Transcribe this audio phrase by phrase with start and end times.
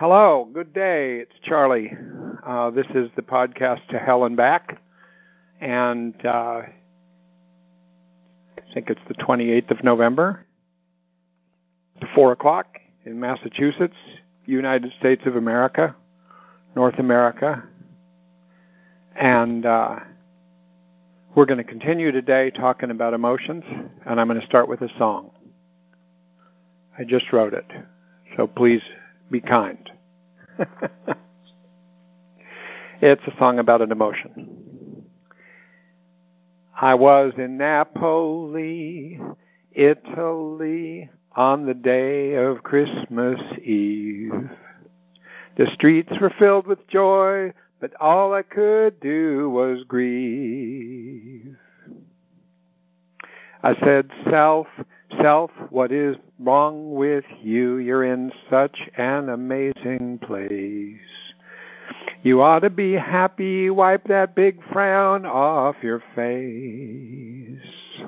[0.00, 1.16] Hello, good day.
[1.16, 1.90] It's Charlie.
[2.46, 4.80] Uh, this is the podcast to Hell and Back,
[5.60, 6.70] and uh, I
[8.72, 10.46] think it's the 28th of November,
[12.14, 13.96] four o'clock in Massachusetts,
[14.46, 15.96] United States of America,
[16.76, 17.64] North America,
[19.16, 19.96] and uh,
[21.34, 23.64] we're going to continue today talking about emotions,
[24.06, 25.32] and I'm going to start with a song.
[26.96, 27.66] I just wrote it,
[28.36, 28.82] so please
[29.30, 29.90] be kind.
[33.00, 35.04] it's a song about an emotion.
[36.80, 39.20] I was in Napoli,
[39.72, 44.50] Italy, on the day of Christmas Eve.
[45.56, 51.56] The streets were filled with joy, but all I could do was grieve.
[53.62, 54.68] I said, Self,
[55.16, 57.78] Self, what is wrong with you?
[57.78, 61.00] You're in such an amazing place.
[62.22, 68.06] You ought to be happy, wipe that big frown off your face.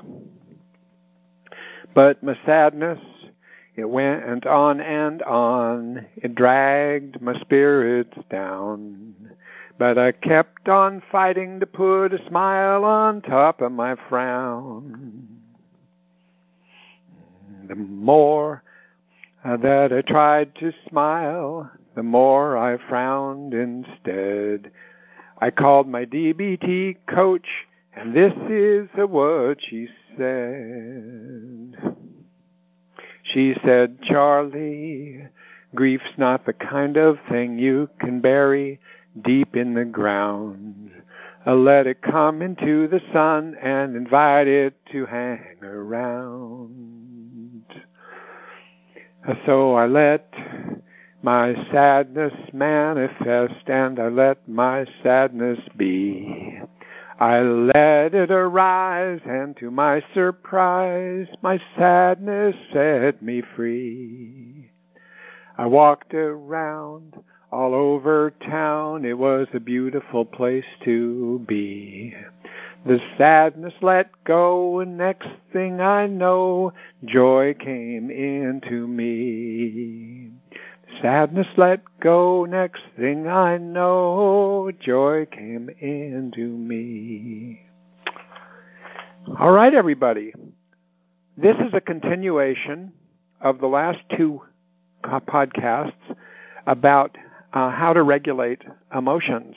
[1.95, 2.99] But my sadness,
[3.75, 6.05] it went on and on.
[6.17, 9.15] It dragged my spirits down.
[9.79, 15.30] But I kept on fighting to put a smile on top of my frown
[17.71, 18.63] the more
[19.45, 24.71] uh, that I tried to smile, the more I frowned instead.
[25.39, 27.47] I called my DBT coach,
[27.93, 31.95] and this is what she said.
[33.23, 35.29] She said, Charlie,
[35.73, 38.81] grief's not the kind of thing you can bury
[39.23, 40.91] deep in the ground.
[41.47, 46.90] Uh, let it come into the sun and invite it to hang around.
[49.45, 50.33] So I let
[51.21, 56.59] my sadness manifest and I let my sadness be.
[57.19, 64.71] I let it arise and to my surprise my sadness set me free.
[65.55, 67.15] I walked around
[67.51, 69.05] all over town.
[69.05, 72.15] It was a beautiful place to be.
[72.83, 76.73] The sadness let go, and next thing I know,
[77.05, 80.31] joy came into me.
[80.99, 87.61] Sadness let go, next thing I know, joy came into me.
[89.39, 90.33] All right, everybody.
[91.37, 92.93] This is a continuation
[93.39, 94.41] of the last two
[95.03, 95.93] podcasts
[96.65, 97.15] about
[97.53, 98.63] uh, how to regulate
[98.95, 99.55] emotions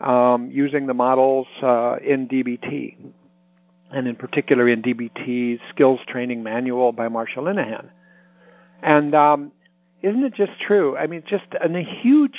[0.00, 2.96] um, using the models uh, in DBT,
[3.90, 7.88] and in particular in DBT's Skills Training Manual by Marsha Linehan.
[8.82, 9.52] And um,
[10.02, 10.96] isn't it just true?
[10.96, 12.38] I mean, just a huge,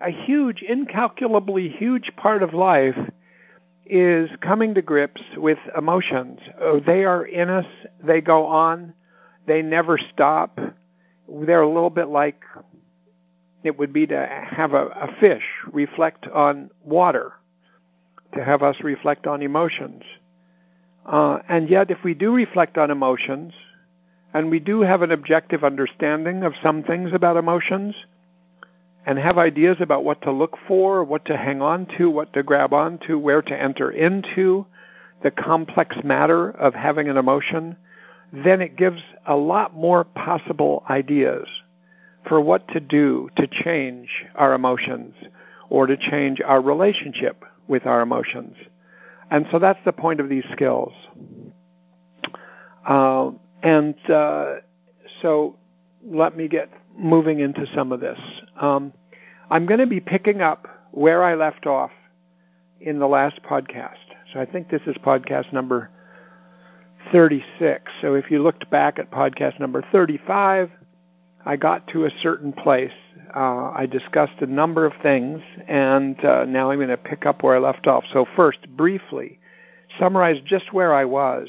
[0.00, 2.98] a huge, incalculably huge part of life
[3.86, 6.40] is coming to grips with emotions.
[6.60, 7.66] Oh, they are in us.
[8.04, 8.92] They go on.
[9.46, 10.58] They never stop.
[11.28, 12.42] They're a little bit like
[13.64, 15.42] it would be to have a, a fish
[15.72, 17.32] reflect on water,
[18.34, 20.02] to have us reflect on emotions.
[21.04, 23.52] Uh, and yet, if we do reflect on emotions,
[24.34, 27.94] and we do have an objective understanding of some things about emotions,
[29.06, 32.42] and have ideas about what to look for, what to hang on to, what to
[32.42, 34.66] grab onto, where to enter into
[35.22, 37.76] the complex matter of having an emotion,
[38.32, 41.48] then it gives a lot more possible ideas
[42.26, 45.14] for what to do to change our emotions
[45.70, 48.56] or to change our relationship with our emotions.
[49.30, 50.92] And so that's the point of these skills.
[52.86, 53.30] Uh,
[53.62, 54.56] and uh,
[55.20, 55.56] so
[56.04, 58.18] let me get moving into some of this.
[58.60, 58.92] Um,
[59.50, 61.90] I'm going to be picking up where I left off
[62.80, 63.96] in the last podcast.
[64.32, 65.90] So I think this is podcast number
[67.12, 67.90] 36.
[68.00, 70.70] So if you looked back at podcast number 35,
[71.48, 72.92] I got to a certain place.
[73.34, 77.42] Uh, I discussed a number of things, and uh, now I'm going to pick up
[77.42, 78.04] where I left off.
[78.12, 79.38] So, first, briefly,
[79.98, 81.48] summarize just where I was.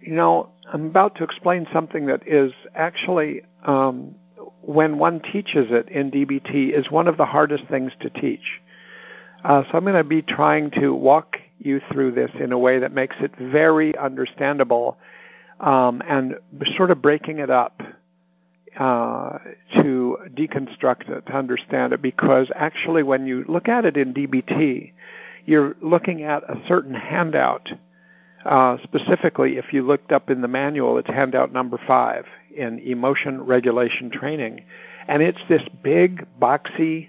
[0.00, 4.14] You know, I'm about to explain something that is actually, um,
[4.62, 8.62] when one teaches it in DBT, is one of the hardest things to teach.
[9.44, 12.78] Uh, so I'm going to be trying to walk you through this in a way
[12.78, 14.96] that makes it very understandable
[15.60, 16.36] um, and
[16.76, 17.82] sort of breaking it up
[18.78, 19.38] uh,
[19.74, 24.92] to deconstruct it, to understand it, because actually when you look at it in DBT,
[25.44, 27.68] you're looking at a certain handout.
[28.44, 32.24] Uh, specifically, if you looked up in the manual, it's handout number five.
[32.54, 34.64] in emotion regulation training.
[35.06, 37.08] And it's this big, boxy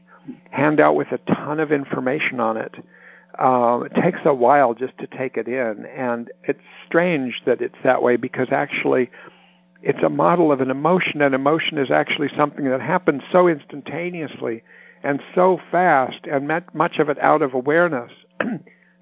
[0.50, 2.76] handout with a ton of information on it.
[3.40, 7.76] Um, it takes a while just to take it in, and it's strange that it's
[7.84, 9.10] that way because actually
[9.82, 14.64] it's a model of an emotion, and emotion is actually something that happens so instantaneously
[15.04, 18.12] and so fast, and much of it out of awareness,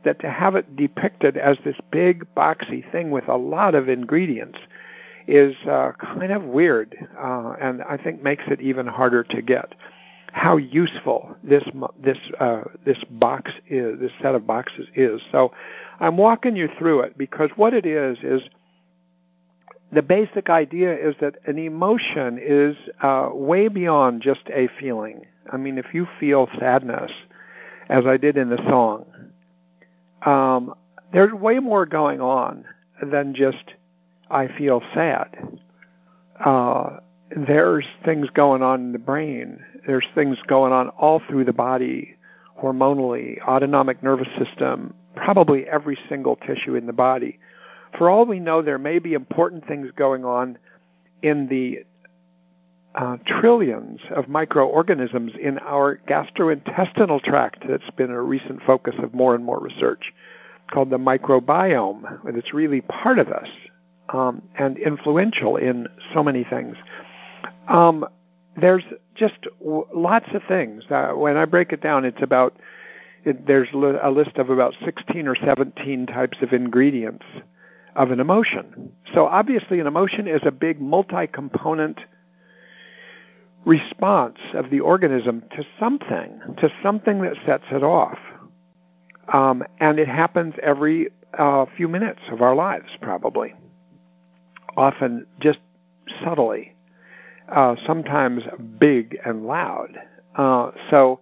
[0.03, 4.59] that to have it depicted as this big, boxy thing with a lot of ingredients
[5.27, 9.75] is uh, kind of weird, uh, and I think makes it even harder to get
[10.31, 11.63] how useful this
[12.01, 15.21] this uh, this box is, this set of boxes is.
[15.31, 15.51] So
[15.99, 18.41] I'm walking you through it because what it is is
[19.91, 25.25] the basic idea is that an emotion is uh, way beyond just a feeling.
[25.51, 27.11] I mean, if you feel sadness,
[27.89, 29.05] as I did in the song,
[30.23, 30.75] um,
[31.11, 32.65] there's way more going on
[33.01, 33.73] than just
[34.29, 35.59] I feel sad.
[36.43, 36.97] Uh,
[37.35, 39.63] there's things going on in the brain.
[39.85, 42.15] There's things going on all through the body,
[42.61, 47.39] hormonally, autonomic nervous system, probably every single tissue in the body.
[47.97, 50.57] For all we know, there may be important things going on
[51.21, 51.83] in the
[52.95, 59.35] uh, trillions of microorganisms in our gastrointestinal tract that's been a recent focus of more
[59.35, 60.11] and more research
[60.71, 62.27] called the microbiome.
[62.27, 63.47] And it's really part of us
[64.09, 66.75] um, and influential in so many things.
[67.67, 68.05] Um,
[68.61, 68.83] there's
[69.15, 70.83] just w- lots of things.
[70.89, 72.55] Uh, when I break it down, it's about
[73.25, 77.25] it, there's li- a list of about 16 or 17 types of ingredients
[77.95, 78.91] of an emotion.
[79.13, 81.99] So obviously, an emotion is a big multi-component
[83.65, 88.17] response of the organism to something, to something that sets it off.
[89.31, 93.53] Um, and it happens every uh, few minutes of our lives, probably.
[94.77, 95.59] Often just
[96.23, 96.73] subtly
[97.51, 98.43] uh, sometimes
[98.79, 99.97] big and loud.
[100.35, 101.19] Uh, so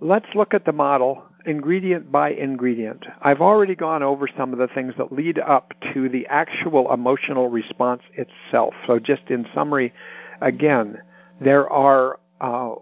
[0.00, 3.06] let's look at the model ingredient by ingredient.
[3.22, 7.48] I've already gone over some of the things that lead up to the actual emotional
[7.48, 8.74] response itself.
[8.86, 9.94] So, just in summary,
[10.40, 10.98] again,
[11.40, 12.74] there are uh,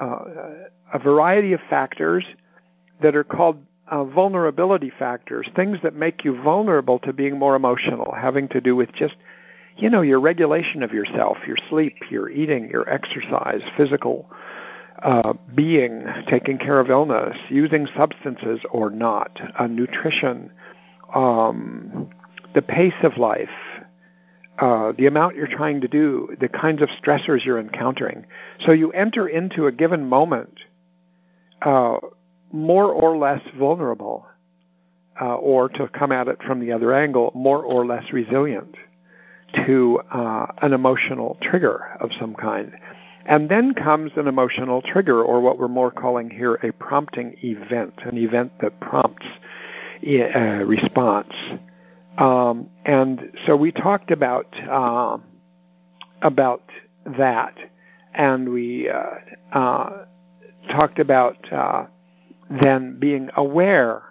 [0.00, 0.24] uh,
[0.92, 2.24] a variety of factors
[3.02, 8.12] that are called uh, vulnerability factors, things that make you vulnerable to being more emotional,
[8.16, 9.14] having to do with just
[9.76, 14.30] you know, your regulation of yourself, your sleep, your eating, your exercise, physical
[15.02, 20.50] uh, being, taking care of illness, using substances or not, uh, nutrition,
[21.14, 22.08] um,
[22.54, 23.50] the pace of life,
[24.58, 28.24] uh, the amount you're trying to do, the kinds of stressors you're encountering.
[28.60, 30.60] So you enter into a given moment
[31.60, 31.98] uh,
[32.50, 34.26] more or less vulnerable,
[35.20, 38.74] uh, or to come at it from the other angle, more or less resilient
[39.54, 42.72] to uh, an emotional trigger of some kind.
[43.24, 47.94] And then comes an emotional trigger, or what we're more calling here a prompting event,
[48.04, 49.26] an event that prompts
[50.02, 51.32] a uh, response.
[52.18, 55.18] Um, and so we talked about uh,
[56.22, 56.62] about
[57.18, 57.54] that,
[58.14, 60.04] and we uh, uh
[60.70, 61.86] talked about uh,
[62.48, 64.02] then being aware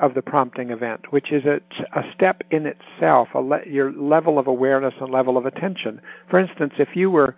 [0.00, 1.60] of the prompting event, which is a,
[1.94, 6.00] a step in itself, le- your level of awareness and level of attention.
[6.30, 7.36] For instance, if you were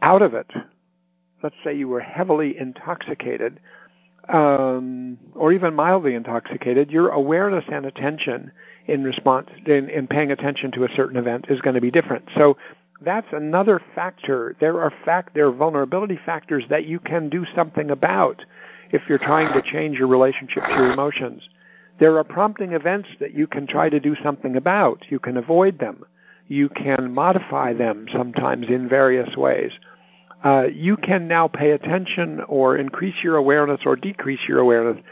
[0.00, 0.50] out of it,
[1.42, 3.60] let's say you were heavily intoxicated,
[4.28, 8.52] um, or even mildly intoxicated, your awareness and attention
[8.86, 12.28] in response in, in paying attention to a certain event is going to be different.
[12.36, 12.56] So
[13.00, 14.56] that's another factor.
[14.60, 18.44] There are fact there are vulnerability factors that you can do something about
[18.92, 21.48] if you're trying to change your relationship to your emotions.
[21.98, 25.04] There are prompting events that you can try to do something about.
[25.10, 26.04] You can avoid them.
[26.48, 29.72] You can modify them sometimes in various ways.
[30.44, 35.02] Uh, you can now pay attention or increase your awareness or decrease your awareness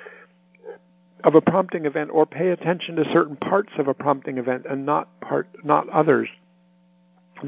[1.25, 4.85] of a prompting event or pay attention to certain parts of a prompting event and
[4.85, 6.28] not part not others.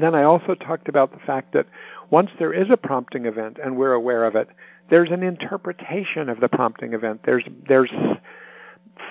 [0.01, 1.67] Then I also talked about the fact that
[2.09, 4.49] once there is a prompting event and we're aware of it,
[4.89, 7.21] there's an interpretation of the prompting event.
[7.25, 7.91] There's there's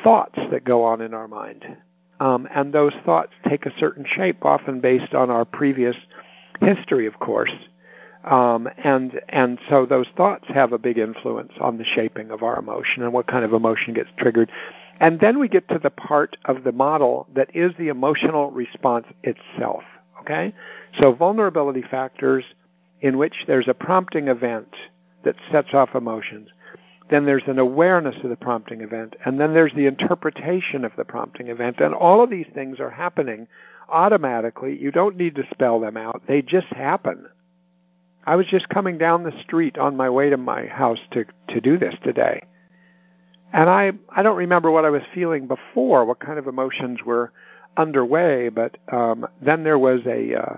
[0.02, 1.64] thoughts that go on in our mind.
[2.18, 5.96] Um, and those thoughts take a certain shape, often based on our previous
[6.60, 7.52] history, of course.
[8.24, 12.58] Um, and and so those thoughts have a big influence on the shaping of our
[12.58, 14.50] emotion and what kind of emotion gets triggered.
[14.98, 19.06] And then we get to the part of the model that is the emotional response
[19.22, 19.82] itself.
[20.26, 20.54] Okay,
[20.98, 22.44] so vulnerability factors
[23.00, 24.74] in which there's a prompting event
[25.24, 26.48] that sets off emotions.
[27.08, 31.04] Then there's an awareness of the prompting event, and then there's the interpretation of the
[31.04, 31.78] prompting event.
[31.78, 33.46] And all of these things are happening
[33.88, 34.76] automatically.
[34.76, 36.22] You don't need to spell them out.
[36.26, 37.28] They just happen.
[38.24, 41.60] I was just coming down the street on my way to my house to to
[41.60, 42.42] do this today.
[43.52, 47.32] And I I don't remember what I was feeling before, what kind of emotions were
[47.76, 50.56] underway, but um then there was a uh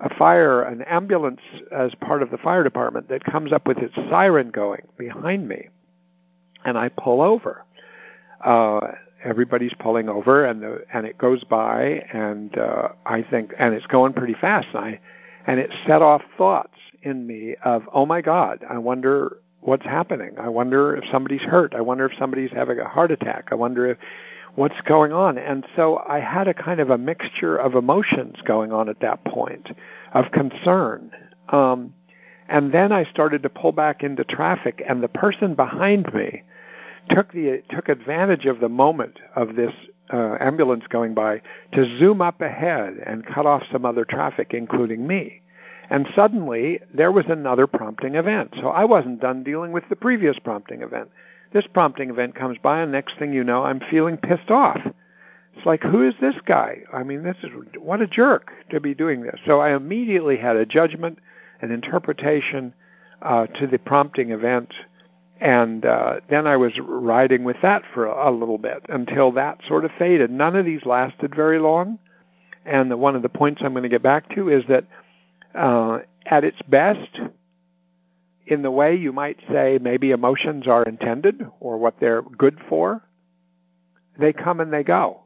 [0.00, 3.94] a fire, an ambulance as part of the fire department that comes up with its
[4.10, 5.68] siren going behind me.
[6.64, 7.64] And I pull over.
[8.44, 8.80] Uh
[9.24, 13.86] everybody's pulling over and the and it goes by and uh I think and it's
[13.86, 14.68] going pretty fast.
[14.74, 15.00] And I
[15.46, 20.34] and it set off thoughts in me of, oh my God, I wonder what's happening.
[20.38, 21.74] I wonder if somebody's hurt.
[21.74, 23.48] I wonder if somebody's having a heart attack.
[23.50, 23.98] I wonder if
[24.54, 25.38] what's going on.
[25.38, 29.24] And so I had a kind of a mixture of emotions going on at that
[29.24, 29.70] point
[30.12, 31.10] of concern.
[31.48, 31.94] Um,
[32.48, 36.42] and then I started to pull back into traffic, and the person behind me
[37.10, 39.72] took the took advantage of the moment of this
[40.12, 41.40] uh, ambulance going by
[41.72, 45.40] to zoom up ahead and cut off some other traffic, including me.
[45.90, 48.54] And suddenly there was another prompting event.
[48.58, 51.10] So I wasn't done dealing with the previous prompting event.
[51.54, 54.80] This prompting event comes by, and next thing you know, I'm feeling pissed off.
[55.56, 56.78] It's like, who is this guy?
[56.92, 59.38] I mean, this is what a jerk to be doing this.
[59.46, 61.20] So I immediately had a judgment,
[61.60, 62.74] an interpretation
[63.22, 64.74] uh, to the prompting event,
[65.40, 69.60] and uh, then I was riding with that for a, a little bit until that
[69.68, 70.32] sort of faded.
[70.32, 72.00] None of these lasted very long,
[72.66, 74.86] and the, one of the points I'm going to get back to is that
[75.54, 77.20] uh, at its best,
[78.46, 83.02] in the way you might say maybe emotions are intended or what they're good for,
[84.18, 85.20] they come and they go.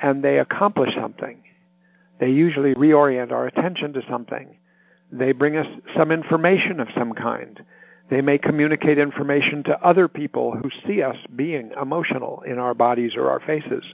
[0.00, 1.42] And they accomplish something.
[2.18, 4.58] They usually reorient our attention to something.
[5.12, 5.66] They bring us
[5.96, 7.64] some information of some kind.
[8.10, 13.16] They may communicate information to other people who see us being emotional in our bodies
[13.16, 13.84] or our faces.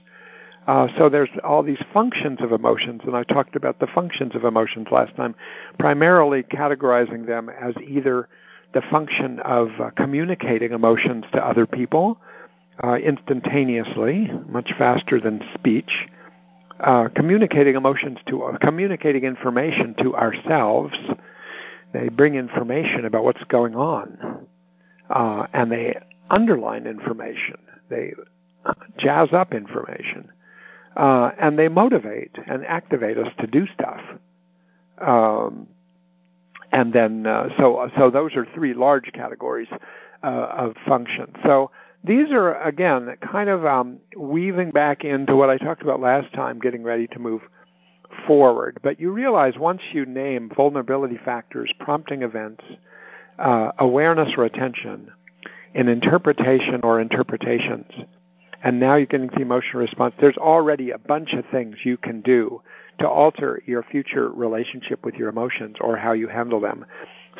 [0.67, 4.45] Uh, so there's all these functions of emotions, and I talked about the functions of
[4.45, 5.35] emotions last time,
[5.77, 8.29] primarily categorizing them as either
[8.73, 12.17] the function of uh, communicating emotions to other people
[12.83, 15.91] uh, instantaneously, much faster than speech,
[16.79, 20.93] uh, communicating emotions to uh, communicating information to ourselves.
[21.91, 24.47] They bring information about what's going on,
[25.09, 27.57] uh, and they underline information.
[27.89, 28.13] They
[28.97, 30.31] jazz up information
[30.95, 34.01] uh, and they motivate and activate us to do stuff.
[34.99, 35.67] Um,
[36.71, 39.67] and then, uh, so so those are three large categories
[40.23, 41.33] uh, of function.
[41.43, 41.71] So
[42.03, 46.59] these are again kind of um, weaving back into what I talked about last time,
[46.59, 47.41] getting ready to move
[48.27, 48.79] forward.
[48.81, 52.63] But you realize once you name vulnerability factors, prompting events,
[53.39, 55.11] uh, awareness or attention,
[55.73, 57.91] in interpretation or interpretations,
[58.63, 62.21] and now you're getting the emotional response, there's already a bunch of things you can
[62.21, 62.61] do
[62.99, 66.85] to alter your future relationship with your emotions or how you handle them.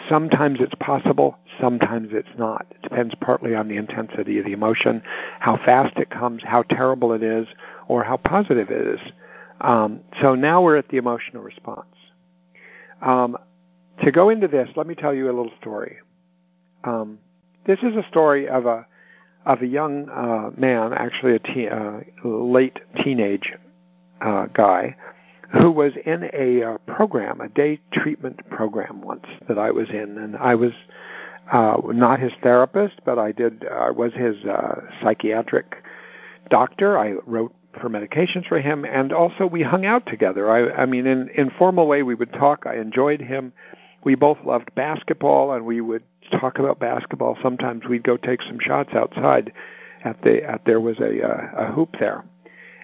[0.09, 2.65] Sometimes it's possible, sometimes it's not.
[2.71, 5.01] It depends partly on the intensity of the emotion,
[5.39, 7.47] how fast it comes, how terrible it is,
[7.87, 8.99] or how positive it is.
[9.61, 11.95] Um, so now we're at the emotional response.
[13.01, 13.37] Um,
[14.03, 15.97] to go into this, let me tell you a little story.
[16.83, 17.19] Um,
[17.65, 18.87] this is a story of a
[19.45, 23.53] of a young uh, man, actually a teen, uh, late teenage
[24.21, 24.95] uh, guy,
[25.51, 30.17] who was in a uh, program, a day treatment program once that I was in,
[30.17, 30.73] and I was
[31.51, 35.75] uh, not his therapist, but I did uh, was his uh, psychiatric
[36.50, 36.97] doctor.
[36.97, 40.50] I wrote for medications for him, and also we hung out together.
[40.50, 42.65] I, I mean, in informal way, we would talk.
[42.65, 43.53] I enjoyed him.
[44.03, 47.37] We both loved basketball, and we would talk about basketball.
[47.41, 49.51] Sometimes we'd go take some shots outside.
[50.03, 52.25] At the at there was a uh, a hoop there,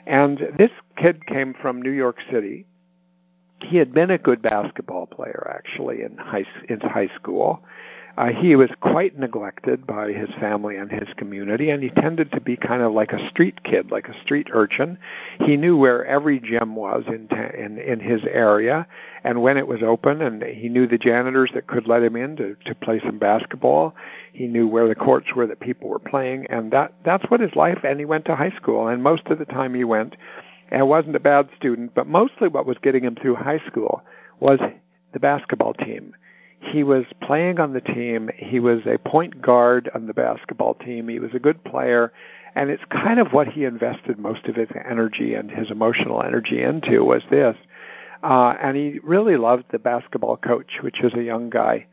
[0.08, 2.66] and this kid came from New York City.
[3.62, 7.62] He had been a good basketball player actually in high in high school,
[8.18, 12.42] uh, he was quite neglected by his family and his community, and he tended to
[12.42, 14.98] be kind of like a street kid, like a street urchin.
[15.40, 18.88] He knew where every gym was in in, in his area,
[19.24, 22.36] and when it was open, and he knew the janitors that could let him in
[22.38, 23.96] to to play some basketball.
[24.34, 27.56] He knew where the courts were that people were playing, and that that's what his
[27.56, 27.80] life.
[27.84, 30.16] And he went to high school, and most of the time he went,
[30.72, 34.02] and wasn't a bad student, but mostly what was getting him through high school
[34.40, 34.60] was
[35.14, 36.14] the basketball team
[36.60, 38.30] he was playing on the team.
[38.36, 41.08] He was a point guard on the basketball team.
[41.08, 42.12] He was a good player.
[42.56, 46.62] And it's kind of what he invested most of his energy and his emotional energy
[46.62, 47.56] into was this.
[48.22, 51.86] Uh, and he really loved the basketball coach, which was a young guy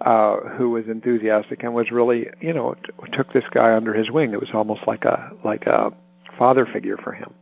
[0.00, 4.10] uh, who was enthusiastic and was really, you know, t- took this guy under his
[4.10, 4.32] wing.
[4.32, 5.92] It was almost like a like a
[6.38, 7.34] father figure for him.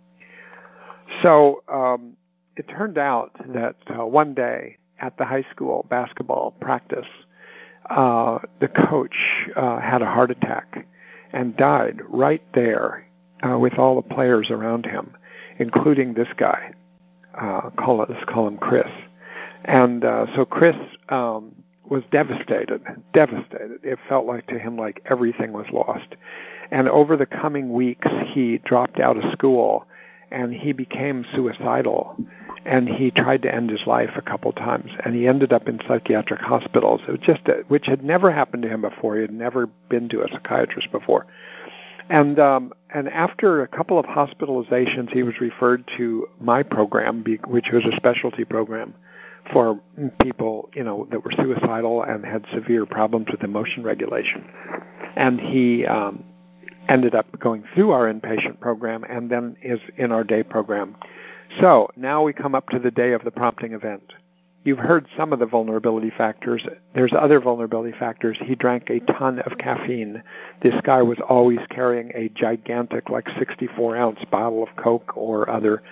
[1.22, 2.16] So um,
[2.56, 7.06] it turned out that uh, one day at the high school basketball practice,
[7.90, 9.16] uh, the coach
[9.56, 10.86] uh, had a heart attack
[11.32, 13.06] and died right there
[13.46, 15.14] uh, with all the players around him,
[15.58, 16.72] including this guy.
[17.38, 18.90] Uh, call it, let's call him Chris.
[19.64, 20.76] And uh, so Chris
[21.08, 21.52] um,
[21.88, 22.82] was devastated,
[23.12, 23.80] devastated.
[23.82, 26.14] It felt like to him like everything was lost.
[26.70, 29.86] And over the coming weeks, he dropped out of school
[30.32, 32.16] and he became suicidal
[32.64, 35.80] and he tried to end his life a couple times and he ended up in
[35.86, 39.16] psychiatric hospitals it was just a, which had never happened to him before.
[39.16, 41.26] He had never been to a psychiatrist before.
[42.08, 47.66] And um and after a couple of hospitalizations he was referred to my program which
[47.72, 48.94] was a specialty program
[49.52, 49.80] for
[50.22, 54.48] people you know that were suicidal and had severe problems with emotion regulation.
[55.16, 56.24] And he um
[56.88, 60.96] ended up going through our inpatient program and then is in our day program
[61.60, 64.14] so now we come up to the day of the prompting event.
[64.64, 66.64] You've heard some of the vulnerability factors.
[66.94, 68.38] There's other vulnerability factors.
[68.40, 70.22] He drank a ton of caffeine.
[70.62, 75.82] This guy was always carrying a gigantic, like 64 ounce bottle of Coke or other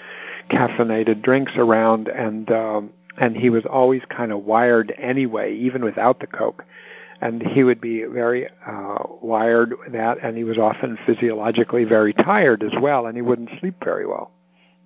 [0.50, 6.20] caffeinated drinks around, and um, and he was always kind of wired anyway, even without
[6.20, 6.64] the Coke.
[7.20, 12.14] And he would be very uh, wired with that, and he was often physiologically very
[12.14, 14.32] tired as well, and he wouldn't sleep very well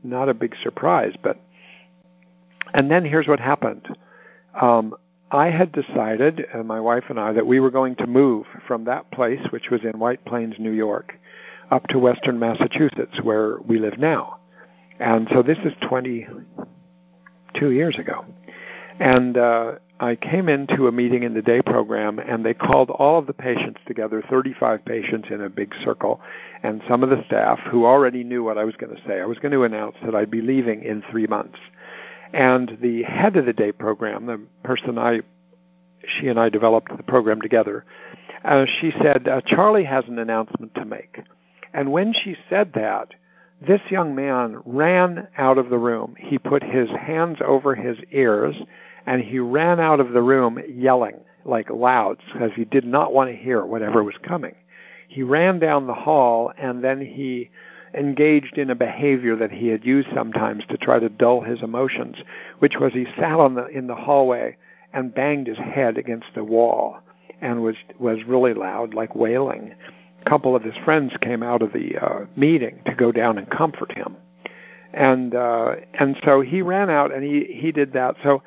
[0.04, 1.14] not a big surprise.
[1.22, 1.40] But
[2.72, 3.88] and then here's what happened.
[4.60, 4.94] Um,
[5.30, 8.84] I had decided, uh, my wife and I, that we were going to move from
[8.84, 11.14] that place, which was in White Plains, New York,
[11.70, 14.38] up to Western Massachusetts, where we live now.
[15.00, 18.24] And so this is 22 years ago.
[19.00, 19.72] And uh,
[20.04, 23.32] I came into a meeting in the day program, and they called all of the
[23.32, 26.20] patients together, 35 patients in a big circle,
[26.62, 29.22] and some of the staff who already knew what I was going to say.
[29.22, 31.58] I was going to announce that I'd be leaving in three months.
[32.34, 35.22] And the head of the day program, the person I,
[36.06, 37.86] she and I developed the program together,
[38.44, 41.20] uh, she said, uh, Charlie has an announcement to make.
[41.72, 43.14] And when she said that,
[43.66, 46.14] this young man ran out of the room.
[46.18, 48.56] He put his hands over his ears
[49.06, 53.30] and he ran out of the room yelling like loud because he did not want
[53.30, 54.54] to hear whatever was coming.
[55.08, 57.50] He ran down the hall and then he
[57.94, 62.16] engaged in a behavior that he had used sometimes to try to dull his emotions,
[62.58, 64.56] which was he sat on the in the hallway
[64.92, 66.98] and banged his head against the wall
[67.40, 69.74] and was was really loud, like wailing.
[70.20, 73.48] A couple of his friends came out of the uh, meeting to go down and
[73.50, 74.16] comfort him,
[74.92, 78.16] and uh, and so he ran out and he he did that.
[78.22, 78.42] So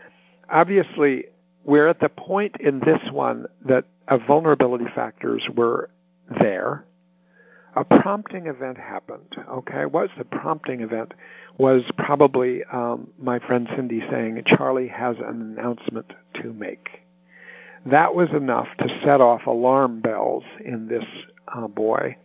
[0.50, 1.26] obviously
[1.64, 3.86] we're at the point in this one that
[4.28, 5.90] vulnerability factors were
[6.40, 6.86] there.
[7.76, 9.36] A prompting event happened.
[9.50, 11.14] Okay, what's the prompting event?
[11.58, 17.02] Was probably um, my friend Cindy saying Charlie has an announcement to make.
[17.86, 21.06] That was enough to set off alarm bells in this
[21.48, 22.16] uh, boy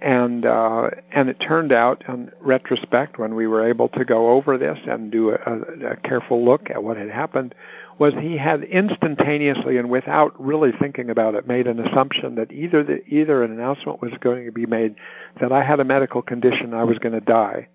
[0.00, 4.56] and uh, and it turned out, in retrospect, when we were able to go over
[4.56, 7.54] this and do a, a careful look at what had happened,
[7.98, 12.82] was he had instantaneously and without really thinking about it made an assumption that either
[12.82, 14.94] the, either an announcement was going to be made
[15.40, 17.68] that I had a medical condition I was going to die,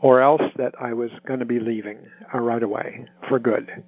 [0.00, 1.98] or else that I was going to be leaving
[2.34, 3.84] uh, right away for good.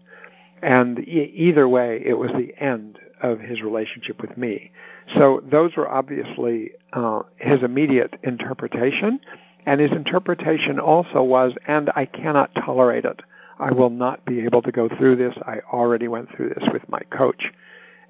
[0.62, 4.70] And e- either way, it was the end of his relationship with me.
[5.16, 9.20] So those were obviously uh, his immediate interpretation,
[9.66, 13.22] and his interpretation also was, and I cannot tolerate it.
[13.58, 15.34] I will not be able to go through this.
[15.42, 17.52] I already went through this with my coach,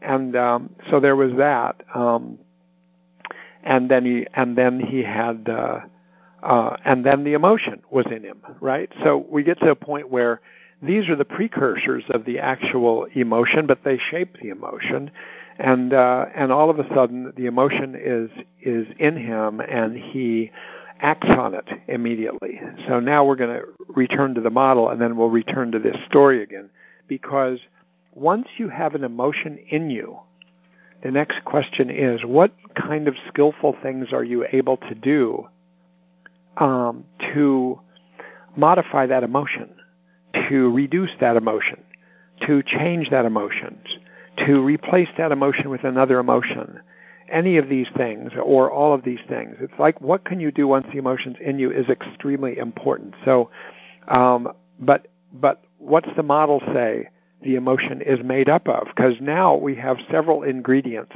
[0.02, 1.82] and um, so there was that.
[1.94, 2.38] Um,
[3.64, 5.80] and then he and then he had uh,
[6.42, 8.90] uh, and then the emotion was in him, right?
[9.02, 10.40] So we get to a point where
[10.82, 15.10] these are the precursors of the actual emotion, but they shape the emotion.
[15.58, 18.30] And uh, and all of a sudden the emotion is
[18.62, 20.52] is in him and he
[21.00, 22.60] acts on it immediately.
[22.86, 25.96] So now we're going to return to the model and then we'll return to this
[26.06, 26.70] story again.
[27.08, 27.58] Because
[28.14, 30.18] once you have an emotion in you,
[31.02, 35.48] the next question is what kind of skillful things are you able to do
[36.56, 37.80] um, to
[38.56, 39.70] modify that emotion,
[40.48, 41.82] to reduce that emotion,
[42.46, 43.78] to change that emotion,
[44.46, 46.80] to replace that emotion with another emotion.
[47.30, 49.56] Any of these things or all of these things.
[49.60, 53.14] It's like what can you do once the emotion's in you is extremely important.
[53.24, 53.50] So,
[54.08, 57.10] um, but but what's the model say
[57.42, 58.86] the emotion is made up of?
[58.86, 61.14] Because now we have several ingredients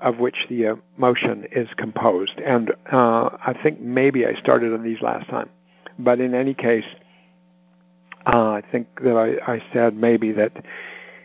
[0.00, 5.00] of which the emotion is composed, and uh, I think maybe I started on these
[5.00, 5.48] last time.
[5.98, 6.84] But in any case,
[8.26, 10.52] Uh, I think that I, I said maybe that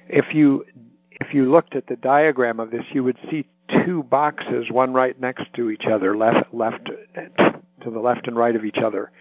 [0.07, 0.65] if you
[1.11, 3.47] if you looked at the diagram of this, you would see
[3.85, 8.55] two boxes, one right next to each other, left left to the left and right
[8.55, 9.11] of each other.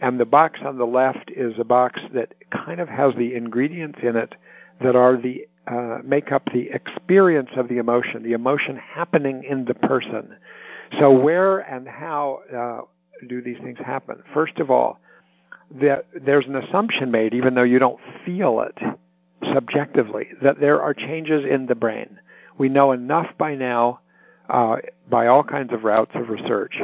[0.00, 3.98] And the box on the left is a box that kind of has the ingredients
[4.02, 4.34] in it
[4.80, 9.64] that are the uh, make up the experience of the emotion, the emotion happening in
[9.64, 10.34] the person.
[10.98, 14.22] So where and how uh, do these things happen?
[14.32, 14.98] First of all,
[15.70, 18.78] that there's an assumption made, even though you don't feel it
[19.52, 22.18] subjectively, that there are changes in the brain.
[22.56, 24.00] We know enough by now,
[24.48, 24.76] uh,
[25.08, 26.80] by all kinds of routes of research,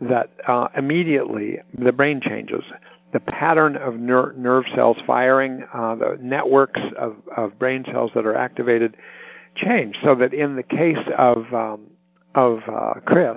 [0.00, 2.64] that uh, immediately the brain changes.
[3.12, 8.24] The pattern of ner- nerve cells firing, uh, the networks of, of, brain cells that
[8.24, 8.96] are activated
[9.54, 9.98] change.
[10.02, 11.88] So that in the case of um,
[12.34, 13.36] of uh, Chris,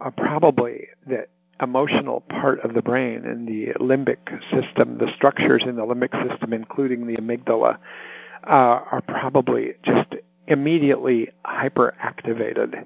[0.00, 1.26] uh, probably the
[1.60, 4.18] emotional part of the brain in the limbic
[4.50, 7.78] system, the structures in the limbic system, including the amygdala,
[8.46, 8.50] uh,
[8.90, 10.14] are probably just
[10.46, 12.84] immediately hyperactivated.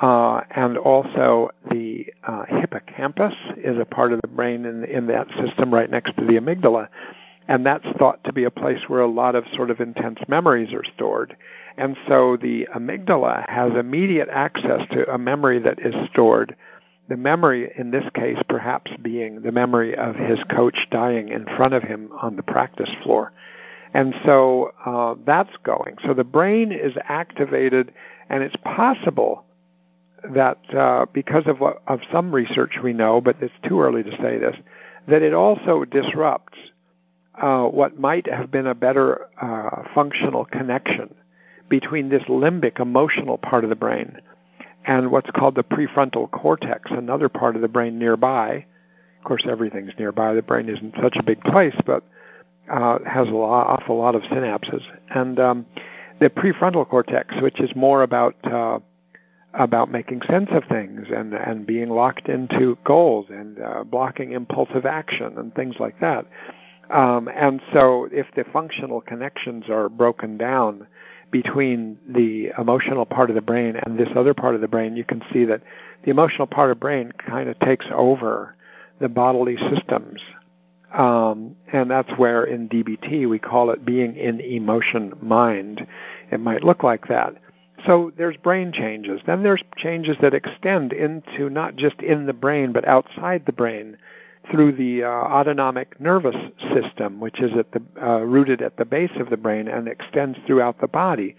[0.00, 5.28] Uh, and also the uh, hippocampus is a part of the brain in, in that
[5.44, 6.88] system right next to the amygdala.
[7.48, 10.72] And that's thought to be a place where a lot of sort of intense memories
[10.72, 11.36] are stored.
[11.76, 16.56] And so the amygdala has immediate access to a memory that is stored.
[17.12, 21.74] The memory, in this case, perhaps being the memory of his coach dying in front
[21.74, 23.34] of him on the practice floor.
[23.92, 25.98] And so uh, that's going.
[26.06, 27.92] So the brain is activated,
[28.30, 29.44] and it's possible
[30.24, 34.12] that uh, because of what, of some research we know, but it's too early to
[34.12, 34.56] say this,
[35.06, 36.56] that it also disrupts
[37.34, 41.14] uh, what might have been a better uh, functional connection
[41.68, 44.18] between this limbic emotional part of the brain
[44.84, 48.66] and what's called the prefrontal cortex, another part of the brain nearby.
[49.18, 50.34] Of course, everything's nearby.
[50.34, 52.02] The brain isn't such a big place, but
[52.70, 54.82] uh, has a lot, awful lot of synapses.
[55.10, 55.66] And um,
[56.20, 58.80] the prefrontal cortex, which is more about uh,
[59.54, 64.86] about making sense of things and and being locked into goals and uh, blocking impulsive
[64.86, 66.26] action and things like that.
[66.90, 70.86] Um, and so, if the functional connections are broken down
[71.32, 75.02] between the emotional part of the brain and this other part of the brain, you
[75.02, 75.62] can see that
[76.04, 78.54] the emotional part of the brain kind of takes over
[79.00, 80.20] the bodily systems.
[80.94, 85.86] Um, and that's where in DBT we call it being in emotion mind.
[86.30, 87.34] It might look like that.
[87.86, 89.20] So there's brain changes.
[89.26, 93.96] Then there's changes that extend into not just in the brain, but outside the brain
[94.50, 96.36] through the uh, autonomic nervous
[96.74, 100.38] system, which is at the, uh, rooted at the base of the brain and extends
[100.46, 101.36] throughout the body.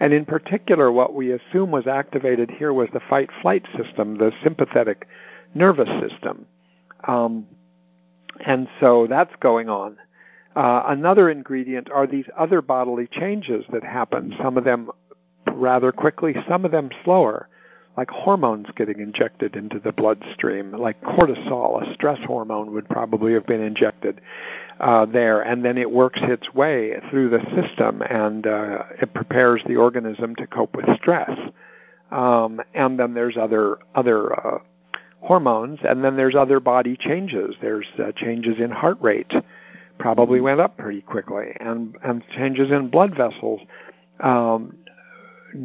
[0.00, 4.32] And in particular, what we assume was activated here was the fight flight system, the
[4.42, 5.08] sympathetic
[5.54, 6.46] nervous system.
[7.06, 7.46] Um,
[8.44, 9.96] and so that's going on.
[10.56, 14.90] Uh, another ingredient are these other bodily changes that happen, some of them
[15.52, 17.48] rather quickly, some of them slower,
[17.96, 23.46] like hormones getting injected into the bloodstream, like cortisol, a stress hormone, would probably have
[23.46, 24.20] been injected
[24.80, 29.62] uh, there, and then it works its way through the system and uh, it prepares
[29.68, 31.30] the organism to cope with stress.
[32.10, 34.58] Um, and then there's other other uh,
[35.20, 37.56] hormones, and then there's other body changes.
[37.60, 39.32] There's uh, changes in heart rate,
[39.98, 43.60] probably went up pretty quickly, and and changes in blood vessels.
[44.20, 44.76] Um,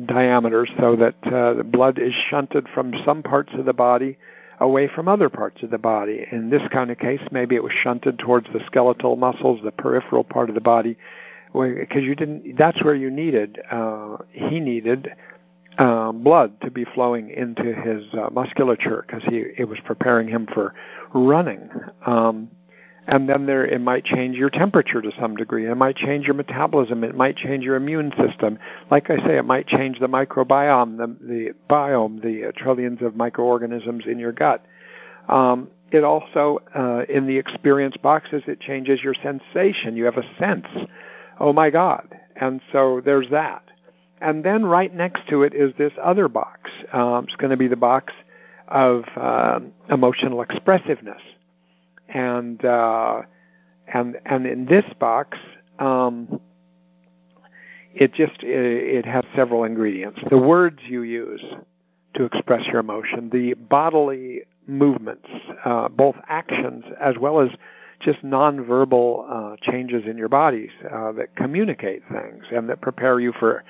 [0.06, 4.18] diameters so that uh, the blood is shunted from some parts of the body
[4.60, 6.26] away from other parts of the body.
[6.32, 10.24] In this kind of case, maybe it was shunted towards the skeletal muscles, the peripheral
[10.24, 10.98] part of the body,
[11.54, 12.58] because you didn't.
[12.58, 13.60] That's where you needed.
[13.72, 15.12] Uh, he needed
[15.78, 20.48] um, blood to be flowing into his uh, musculature because he it was preparing him
[20.54, 20.74] for
[21.14, 21.70] running.
[22.06, 22.50] Um,
[23.10, 25.68] and then there it might change your temperature to some degree.
[25.68, 27.04] It might change your metabolism.
[27.04, 28.60] It might change your immune system.
[28.92, 34.06] Like I say, it might change the microbiome, the, the biome, the trillions of microorganisms
[34.06, 34.64] in your gut.
[35.28, 39.98] Um, it also, uh, in the experience boxes, it changes your sensation.
[39.98, 40.68] You have a sense.
[41.40, 42.16] Oh my God!
[42.36, 43.64] And so there's that.
[44.22, 46.70] And then right next to it is this other box.
[46.94, 48.14] Um, it's going to be the box
[48.68, 51.22] of uh, emotional expressiveness
[52.14, 53.22] and uh,
[53.94, 55.38] and and in this box,
[55.80, 56.40] um,
[57.94, 60.20] it just it, it has several ingredients.
[60.30, 61.44] The words you use
[62.16, 65.28] to express your emotion, the bodily movements,
[65.66, 67.50] uh, both actions as well as
[68.00, 73.34] just nonverbal uh, changes in your bodies uh, that communicate things and that prepare you
[73.34, 73.64] for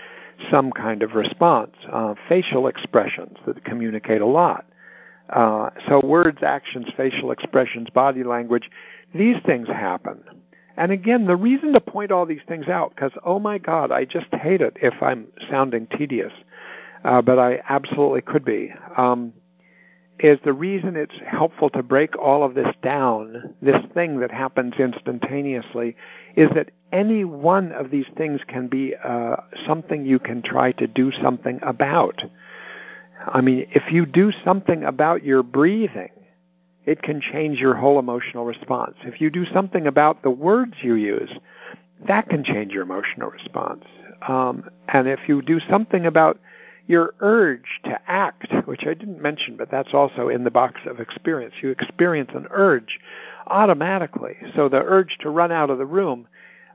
[0.52, 1.76] some kind of response.
[1.92, 4.66] Uh, facial expressions that communicate a lot.
[5.30, 8.70] Uh, so words, actions, facial expressions, body language,
[9.14, 10.24] these things happen.
[10.78, 14.06] And again, the reason to point all these things out, because oh my God, I
[14.06, 16.34] just hate it if I'm sounding tedious,
[17.04, 18.74] uh, but I absolutely could be.
[18.98, 19.34] Um,
[20.20, 24.74] is the reason it's helpful to break all of this down, this thing that happens
[24.78, 25.96] instantaneously,
[26.36, 30.88] is that any one of these things can be uh, something you can try to
[30.88, 32.22] do something about.
[33.28, 36.12] I mean, if you do something about your breathing,
[36.86, 38.96] it can change your whole emotional response.
[39.04, 41.30] If you do something about the words you use,
[42.08, 43.84] that can change your emotional response.
[44.28, 46.40] Um, and if you do something about
[46.88, 51.00] your urge to act, which I didn't mention, but that's also in the box of
[51.00, 53.00] experience, you experience an urge
[53.46, 54.38] automatically.
[54.56, 56.28] So the urge to run out of the room,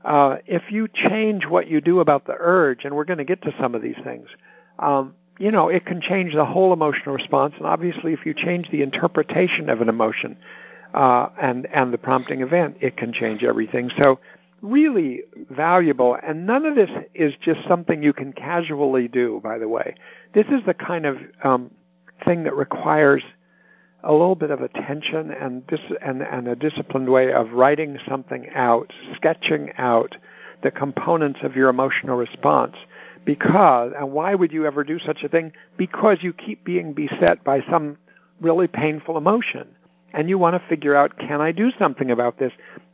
[0.05, 3.41] uh, if you change what you do about the urge, and we're going to get
[3.41, 4.29] to some of these things,
[4.79, 7.55] um, you know, it can change the whole emotional response.
[7.57, 10.37] And obviously, if you change the interpretation of an emotion
[10.93, 13.91] uh, and and the prompting event, it can change everything.
[13.97, 14.19] So,
[14.61, 16.17] really valuable.
[16.21, 19.41] And none of this is just something you can casually do.
[19.43, 19.95] By the way,
[20.33, 21.71] this is the kind of um,
[22.23, 23.23] thing that requires
[24.03, 28.47] a little bit of attention and, dis- and and a disciplined way of writing something
[28.53, 30.15] out, sketching out
[30.63, 32.75] the components of your emotional response
[33.25, 35.51] because, and why would you ever do such a thing?
[35.77, 37.97] Because you keep being beset by some
[38.39, 39.67] really painful emotion.
[40.13, 42.53] And you want to figure out, can I do something about this?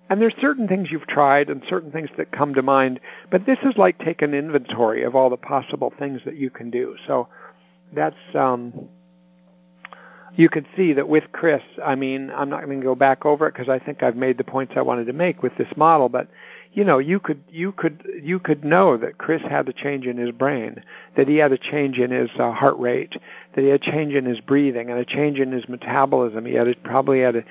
[0.09, 3.59] And there's certain things you've tried and certain things that come to mind, but this
[3.63, 6.95] is like take an inventory of all the possible things that you can do.
[7.07, 7.27] So
[7.93, 8.89] that's um,
[10.35, 13.47] you could see that with Chris, I mean, I'm not going to go back over
[13.47, 16.09] it because I think I've made the points I wanted to make with this model,
[16.09, 16.27] but
[16.73, 20.15] you know, you could you could you could know that Chris had a change in
[20.17, 20.81] his brain,
[21.17, 23.17] that he had a change in his uh, heart rate,
[23.55, 26.45] that he had a change in his breathing, and a change in his metabolism.
[26.45, 27.43] He had a, probably had a,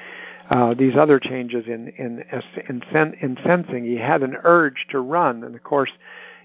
[0.50, 2.24] uh, these other changes in in
[2.66, 3.84] in, sen- in sensing.
[3.84, 5.92] He had an urge to run, and of course,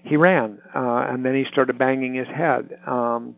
[0.02, 2.78] he ran, uh, and then he started banging his head.
[2.86, 3.36] Um,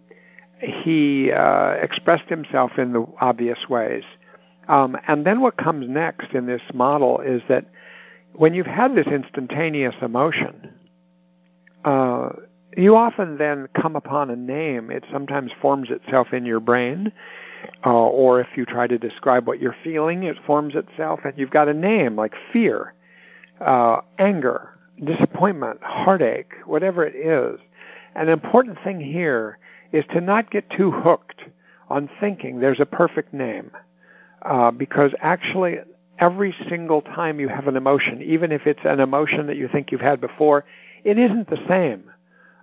[0.60, 4.04] he uh, expressed himself in the obvious ways.
[4.68, 7.66] Um, and then what comes next in this model is that
[8.32, 10.74] when you've had this instantaneous emotion,
[11.84, 12.30] uh,
[12.76, 14.90] you often then come upon a name.
[14.90, 17.12] It sometimes forms itself in your brain,
[17.84, 21.50] uh, or if you try to describe what you're feeling, it forms itself, and you've
[21.50, 22.94] got a name like fear,
[23.60, 27.58] uh, anger, disappointment, heartache, whatever it is.
[28.14, 29.58] An important thing here
[29.92, 31.44] is to not get too hooked
[31.88, 33.70] on thinking there's a perfect name,
[34.42, 35.78] uh, because actually
[36.18, 39.90] every single time you have an emotion, even if it's an emotion that you think
[39.90, 40.64] you've had before,
[41.04, 42.10] it isn't the same.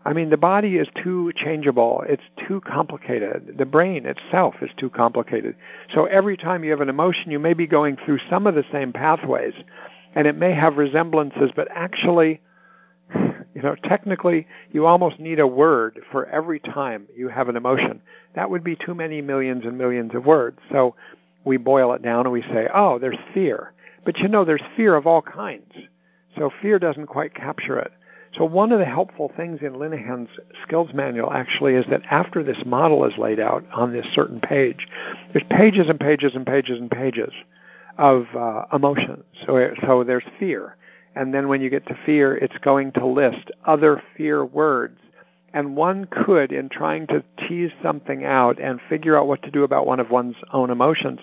[0.07, 2.03] I mean, the body is too changeable.
[2.07, 3.55] It's too complicated.
[3.57, 5.55] The brain itself is too complicated.
[5.93, 8.65] So every time you have an emotion, you may be going through some of the
[8.71, 9.55] same pathways,
[10.13, 12.39] and it may have resemblances, but actually,
[13.55, 18.01] you know, technically, you almost need a word for every time you have an emotion.
[18.35, 20.59] That would be too many millions and millions of words.
[20.71, 20.95] So
[21.45, 23.71] we boil it down and we say, oh, there's fear.
[24.03, 25.71] But you know, there's fear of all kinds.
[26.37, 27.93] So fear doesn't quite capture it.
[28.37, 30.27] So one of the helpful things in Linehan's
[30.63, 34.85] skills manual actually is that after this model is laid out on this certain page,
[35.31, 37.31] there's pages and pages and pages and pages
[37.97, 39.23] of uh, emotions.
[39.45, 40.75] So, so there's fear.
[41.15, 44.99] And then when you get to fear, it's going to list other fear words
[45.56, 49.63] and one could, in trying to tease something out and figure out what to do
[49.63, 51.21] about one of one's own emotions,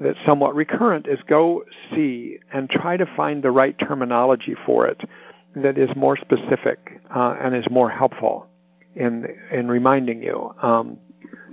[0.00, 1.62] that's somewhat recurrent, is go
[1.94, 5.08] see and try to find the right terminology for it
[5.54, 8.48] that is more specific uh, and is more helpful
[8.96, 10.52] in in reminding you.
[10.60, 10.98] Um,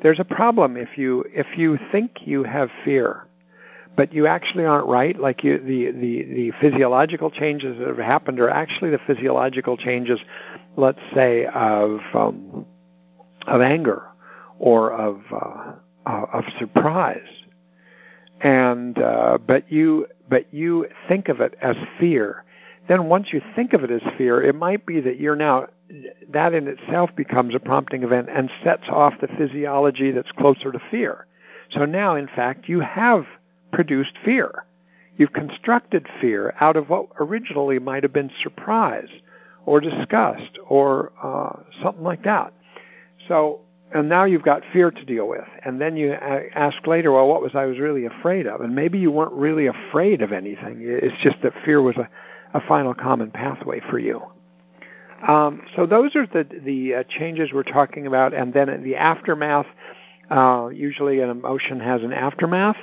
[0.02, 3.28] there's a problem if you if you think you have fear
[4.00, 5.20] but you actually aren't right.
[5.20, 10.22] Like you, the, the, the physiological changes that have happened are actually the physiological changes,
[10.78, 12.66] let's say, of, um,
[13.46, 14.04] of anger
[14.58, 15.74] or of, uh,
[16.06, 17.28] uh, of surprise.
[18.40, 22.46] And, uh, but you, but you think of it as fear.
[22.88, 25.68] Then once you think of it as fear, it might be that you're now,
[26.30, 30.80] that in itself becomes a prompting event and sets off the physiology that's closer to
[30.90, 31.26] fear.
[31.72, 33.26] So now, in fact, you have
[33.72, 34.66] produced fear.
[35.18, 39.10] You've constructed fear out of what originally might have been surprise
[39.66, 42.54] or disgust or uh, something like that.
[43.28, 43.62] So,
[43.94, 45.48] and now you've got fear to deal with.
[45.66, 48.62] And then you ask later, well, what was I was really afraid of?
[48.62, 50.80] And maybe you weren't really afraid of anything.
[50.82, 52.10] It's just that fear was a,
[52.54, 54.22] a final common pathway for you.
[55.28, 59.66] Um, so those are the the uh, changes we're talking about, and then the aftermath.
[60.32, 62.78] Uh, usually, an emotion has an aftermath.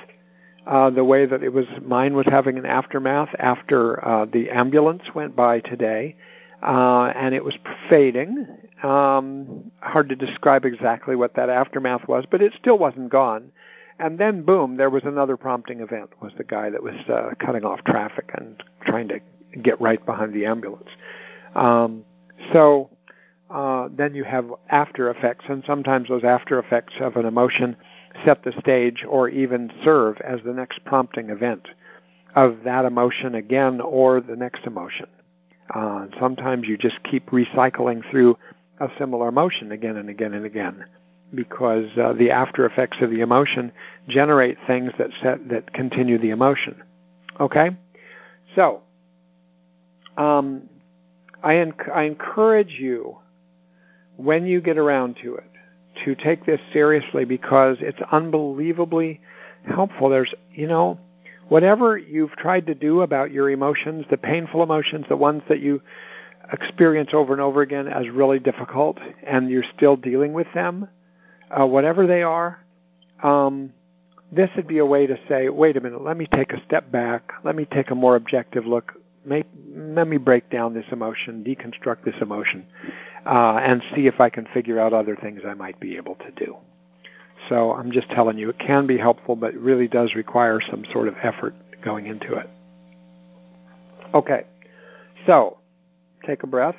[0.67, 5.03] Uh, the way that it was mine was having an aftermath after uh, the ambulance
[5.15, 6.15] went by today,
[6.61, 7.55] uh, and it was
[7.89, 8.45] fading.
[8.83, 13.51] Um, hard to describe exactly what that aftermath was, but it still wasn't gone.
[13.99, 16.09] And then, boom, there was another prompting event.
[16.21, 19.19] Was the guy that was uh, cutting off traffic and trying to
[19.61, 20.89] get right behind the ambulance.
[21.55, 22.03] Um,
[22.51, 22.89] so
[23.49, 27.77] uh, then you have after effects, and sometimes those after effects of an emotion
[28.25, 31.67] set the stage or even serve as the next prompting event
[32.35, 35.07] of that emotion again or the next emotion.
[35.73, 38.37] Uh, sometimes you just keep recycling through
[38.79, 40.85] a similar emotion again and again and again
[41.33, 43.71] because uh, the after effects of the emotion
[44.07, 46.81] generate things that set that continue the emotion.
[47.39, 47.71] Okay,
[48.55, 48.81] so
[50.17, 50.63] um,
[51.43, 53.17] I, enc- I encourage you
[54.15, 55.51] when you get around to it
[56.05, 59.19] to take this seriously because it's unbelievably
[59.65, 60.09] helpful.
[60.09, 60.99] There's, you know,
[61.49, 65.81] whatever you've tried to do about your emotions, the painful emotions, the ones that you
[66.51, 70.87] experience over and over again as really difficult, and you're still dealing with them,
[71.51, 72.59] uh, whatever they are,
[73.23, 73.73] um,
[74.31, 76.91] this would be a way to say, wait a minute, let me take a step
[76.91, 78.93] back, let me take a more objective look,
[79.25, 82.65] let me break down this emotion, deconstruct this emotion,
[83.25, 86.31] uh, and see if I can figure out other things I might be able to
[86.31, 86.57] do.
[87.49, 90.85] So I'm just telling you, it can be helpful, but it really does require some
[90.91, 92.49] sort of effort going into it.
[94.13, 94.45] Okay,
[95.25, 95.57] so
[96.25, 96.75] take a breath.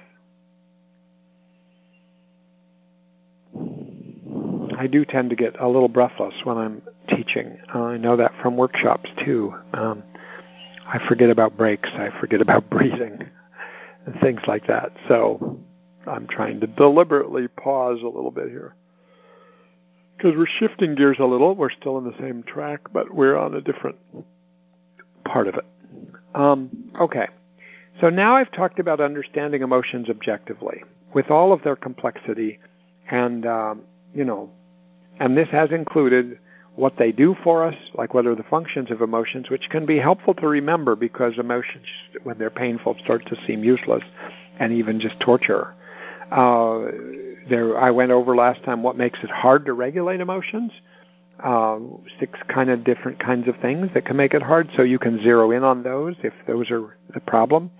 [4.77, 7.59] I do tend to get a little breathless when I'm teaching.
[7.75, 9.55] Uh, I know that from workshops too.
[9.73, 10.03] Um,
[10.87, 11.89] I forget about breaks.
[11.95, 13.29] I forget about breathing
[14.07, 14.93] and things like that.
[15.09, 15.59] So
[16.09, 18.75] I'm trying to deliberately pause a little bit here
[20.17, 21.55] because we're shifting gears a little.
[21.55, 23.97] We're still on the same track, but we're on a different
[25.25, 25.65] part of it.
[26.35, 27.29] Um, okay,
[28.01, 30.83] so now I've talked about understanding emotions objectively
[31.15, 32.59] with all of their complexity,
[33.11, 33.83] and um,
[34.15, 34.51] you know,
[35.19, 36.39] and this has included
[36.75, 39.99] what they do for us, like what are the functions of emotions, which can be
[39.99, 41.87] helpful to remember because emotions,
[42.23, 44.05] when they're painful, start to seem useless
[44.61, 45.75] and even just torture.
[46.31, 46.91] Uh,
[47.49, 50.73] there, I went over last time what makes it hard to regulate emotions.
[51.43, 51.79] Uh,
[52.19, 55.23] six kind of different kinds of things that can make it hard, so you can
[55.23, 57.71] zero in on those if those are the problem.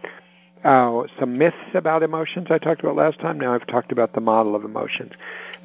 [0.65, 3.39] Uh, some myths about emotions I talked about last time.
[3.39, 5.13] Now I've talked about the model of emotions.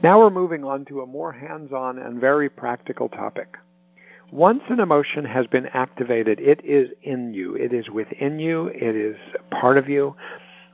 [0.01, 3.57] Now we're moving on to a more hands on and very practical topic.
[4.31, 8.95] Once an emotion has been activated, it is in you, it is within you, it
[8.95, 9.15] is
[9.51, 10.15] part of you.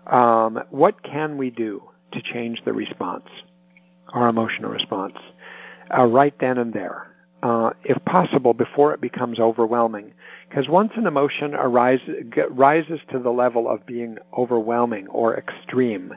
[0.07, 3.27] Um, what can we do to change the response,
[4.13, 5.17] our emotional response,
[5.95, 7.07] uh, right then and there?
[7.41, 10.13] Uh, if possible, before it becomes overwhelming.
[10.49, 16.13] Because once an emotion arises, rises to the level of being overwhelming or extreme,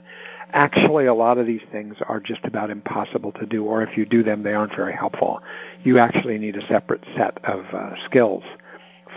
[0.53, 4.05] actually a lot of these things are just about impossible to do, or if you
[4.05, 5.41] do them, they aren't very helpful.
[5.85, 8.43] You actually need a separate set of uh, skills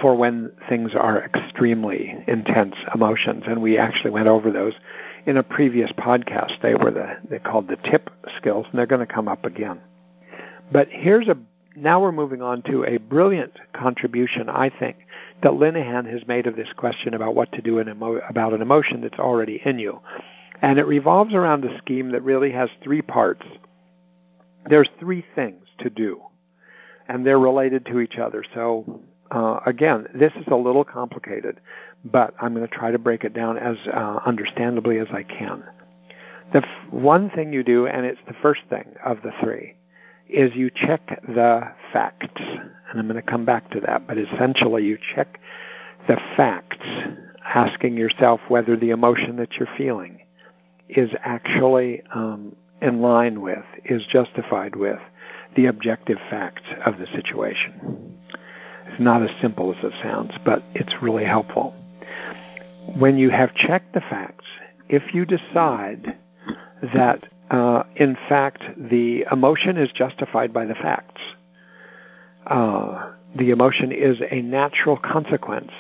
[0.01, 4.73] for when things are extremely intense emotions, and we actually went over those
[5.25, 6.61] in a previous podcast.
[6.61, 9.81] They were the they called the TIP skills, and they're going to come up again.
[10.71, 11.37] But here's a
[11.75, 14.97] now we're moving on to a brilliant contribution, I think,
[15.43, 19.01] that Linehan has made of this question about what to do emo- about an emotion
[19.01, 19.99] that's already in you.
[20.61, 23.45] And it revolves around a scheme that really has three parts.
[24.69, 26.21] There's three things to do,
[27.09, 28.43] and they're related to each other.
[28.53, 31.59] So, uh, again, this is a little complicated,
[32.05, 35.63] but I'm going to try to break it down as uh, understandably as I can.
[36.53, 39.75] The f- one thing you do, and it's the first thing of the three,
[40.29, 42.41] is you check the facts.
[42.41, 45.39] And I'm going to come back to that, but essentially you check
[46.07, 46.85] the facts,
[47.43, 50.19] asking yourself whether the emotion that you're feeling
[50.87, 54.99] is actually um, in line with, is justified with
[55.55, 58.17] the objective facts of the situation.
[58.87, 61.73] It's not as simple as it sounds, but it's really helpful.
[62.93, 64.45] When you have checked the facts,
[64.89, 66.17] if you decide
[66.93, 71.21] that uh, in fact the emotion is justified by the facts,
[72.47, 75.71] uh, the emotion is a natural consequence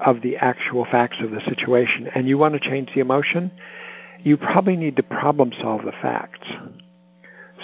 [0.00, 3.50] of the actual facts of the situation, and you want to change the emotion,
[4.24, 6.48] you probably need to problem solve the facts.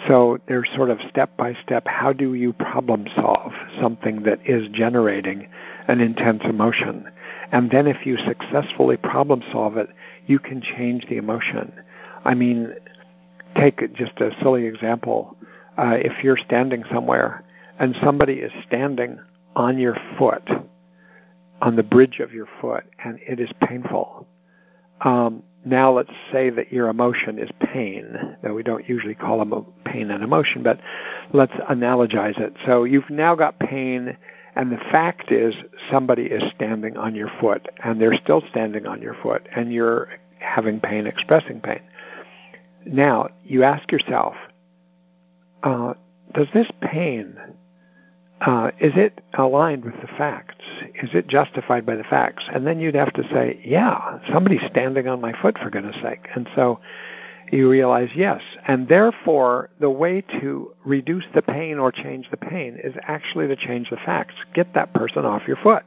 [0.07, 4.68] So there's sort of step by step how do you problem solve something that is
[4.68, 5.49] generating
[5.89, 7.11] an intense emotion?
[7.51, 9.88] And then if you successfully problem solve it,
[10.26, 11.72] you can change the emotion.
[12.24, 12.74] I mean,
[13.57, 15.36] take just a silly example.
[15.78, 17.44] Uh, if you're standing somewhere
[17.78, 19.18] and somebody is standing
[19.57, 20.46] on your foot,
[21.61, 24.26] on the bridge of your foot, and it is painful.
[25.01, 29.66] Um, now let's say that your emotion is pain, though we don't usually call them
[29.84, 30.80] pain an emotion, but
[31.32, 32.55] let's analogize it.
[32.64, 34.16] So you've now got pain,
[34.59, 35.55] and the fact is
[35.91, 40.11] somebody is standing on your foot, and they're still standing on your foot, and you're
[40.41, 41.81] having pain, expressing pain.
[42.85, 44.35] Now you ask yourself,
[45.63, 45.95] uh,
[46.35, 47.39] does this pain
[48.41, 50.65] uh, is it aligned with the facts?
[51.03, 52.45] Is it justified by the facts?
[52.53, 56.29] And then you'd have to say, yeah, somebody's standing on my foot for goodness sake.
[56.35, 56.79] And so
[57.53, 58.42] you realize yes.
[58.66, 63.57] And therefore, the way to reduce the pain or change the pain is actually to
[63.57, 64.34] change the facts.
[64.55, 65.84] Get that person off your foot.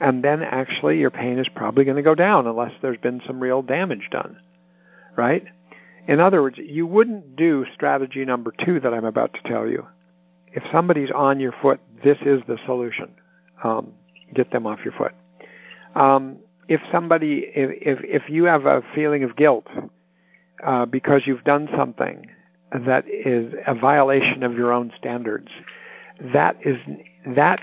[0.00, 3.40] And then actually your pain is probably going to go down unless there's been some
[3.40, 4.38] real damage done.
[5.16, 5.44] Right?
[6.08, 9.86] In other words, you wouldn't do strategy number two that I'm about to tell you
[10.52, 13.10] if somebody's on your foot, this is the solution.
[13.62, 13.92] Um,
[14.34, 15.12] get them off your foot.
[15.94, 16.38] Um,
[16.68, 19.66] if somebody, if, if, if you have a feeling of guilt
[20.64, 22.26] uh, because you've done something
[22.86, 25.48] that is a violation of your own standards,
[26.32, 26.78] that is
[27.26, 27.60] that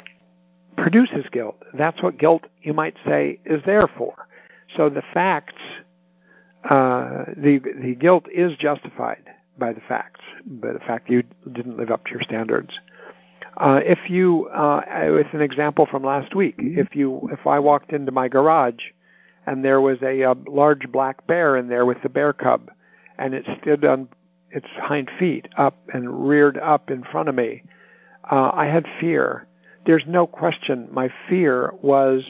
[0.78, 1.58] produces guilt.
[1.74, 4.28] That's what guilt, you might say, is there for.
[4.76, 5.62] So the facts,
[6.70, 9.24] uh, the the guilt is justified
[9.58, 12.80] by the facts, by the fact you didn't live up to your standards.
[13.58, 17.92] Uh, if you, uh, with an example from last week, if you, if I walked
[17.92, 18.82] into my garage
[19.46, 22.72] and there was a, a large black bear in there with the bear cub,
[23.20, 24.08] and it stood on
[24.50, 27.64] its hind feet up and reared up in front of me,
[28.32, 29.48] uh, I had fear.
[29.86, 32.24] There's no question my fear was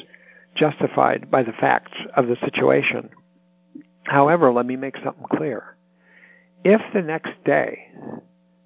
[0.56, 3.10] justified by the facts of the situation.
[4.04, 5.76] However, let me make something clear.
[6.64, 7.88] If the next day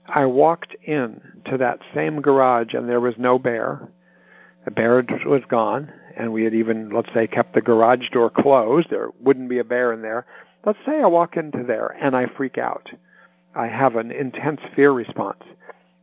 [0.08, 3.90] I walked in to that same garage and there was no bear,
[4.66, 8.90] the bear was gone, and we had even, let's say, kept the garage door closed,
[8.90, 10.26] there wouldn't be a bear in there.
[10.66, 12.90] Let's say I walk into there and I freak out.
[13.56, 15.44] I have an intense fear response.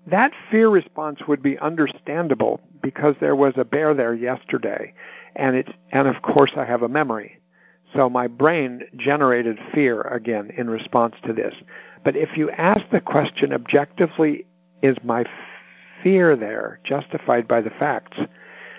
[0.06, 4.94] That fear response would be understandable because there was a bear there yesterday,
[5.36, 7.40] and it's and of course I have a memory.
[7.94, 11.54] So my brain generated fear again in response to this.
[12.04, 14.46] But if you ask the question objectively,
[14.82, 15.24] is my
[16.02, 18.18] fear there justified by the facts?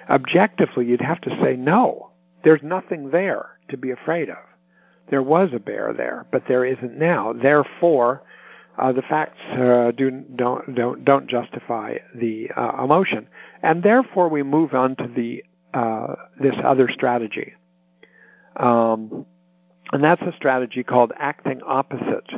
[0.10, 2.12] Objectively, you'd have to say no.
[2.44, 4.38] There's nothing there to be afraid of.
[5.10, 7.34] There was a bear there, but there isn't now.
[7.34, 8.24] Therefore,
[8.78, 13.28] uh, the facts uh, do don't don't don't justify the uh, emotion,
[13.62, 15.44] and therefore we move on to the
[15.74, 17.54] uh, this other strategy.
[18.56, 19.26] Um,
[19.92, 22.30] and that's a strategy called acting opposite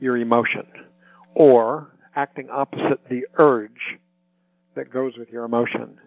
[0.00, 0.66] your emotion
[1.34, 3.98] or acting opposite the urge
[4.74, 5.98] that goes with your emotion.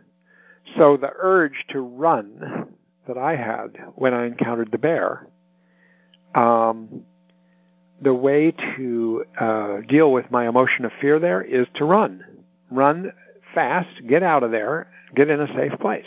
[0.78, 2.76] So the urge to run
[3.08, 5.28] that I had when I encountered the bear,
[6.36, 7.04] um,
[8.02, 12.24] the way to uh, deal with my emotion of fear there is to run.
[12.70, 13.14] Run
[13.54, 16.06] fast, get out of there, get in a safe place.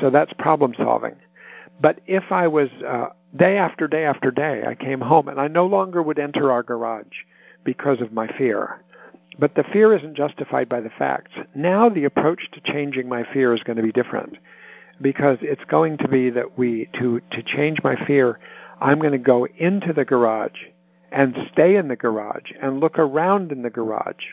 [0.00, 1.16] So that's problem solving.
[1.80, 5.48] But if I was uh, day after day after day, I came home and I
[5.48, 7.24] no longer would enter our garage
[7.64, 8.80] because of my fear.
[9.38, 11.32] But the fear isn't justified by the facts.
[11.54, 14.38] Now the approach to changing my fear is going to be different
[15.00, 18.38] because it's going to be that we to to change my fear,
[18.80, 20.58] I'm going to go into the garage
[21.10, 24.24] and stay in the garage and look around in the garage.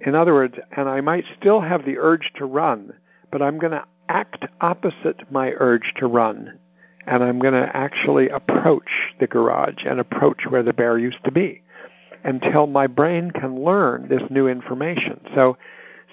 [0.00, 2.94] In other words, and I might still have the urge to run,
[3.30, 6.58] but I'm going to act opposite my urge to run.
[7.06, 11.30] And I'm going to actually approach the garage and approach where the bear used to
[11.30, 11.62] be
[12.24, 15.20] until my brain can learn this new information.
[15.34, 15.56] So,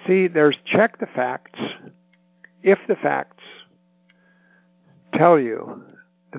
[0.05, 1.59] see, there's check the facts.
[2.63, 3.43] If the facts
[5.13, 5.83] tell you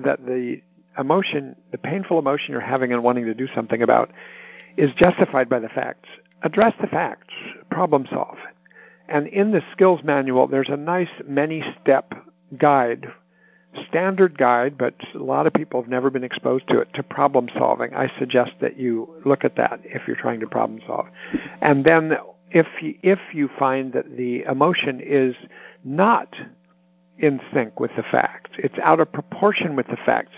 [0.03, 0.61] that the
[0.99, 4.11] emotion, the painful emotion you're having and wanting to do something about,
[4.77, 6.09] is justified by the facts,
[6.43, 7.33] address the facts,
[7.69, 8.37] problem solve.
[9.07, 12.13] And in the skills manual, there's a nice many step
[12.57, 13.07] guide,
[13.87, 17.49] standard guide, but a lot of people have never been exposed to it, to problem
[17.57, 17.93] solving.
[17.93, 21.07] I suggest that you look at that if you're trying to problem solve.
[21.61, 22.17] And then
[22.51, 25.35] if you, if you find that the emotion is
[25.83, 26.35] not
[27.17, 30.33] in sync with the facts, it's out of proportion with the facts,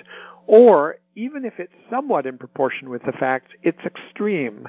[0.52, 4.68] or even if it's somewhat in proportion with the facts, it's extreme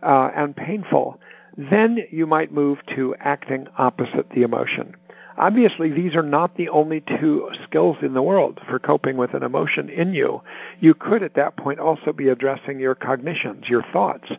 [0.00, 1.18] uh, and painful,
[1.56, 4.94] then you might move to acting opposite the emotion.
[5.36, 9.42] Obviously, these are not the only two skills in the world for coping with an
[9.42, 10.40] emotion in you.
[10.78, 14.30] You could at that point also be addressing your cognitions, your thoughts,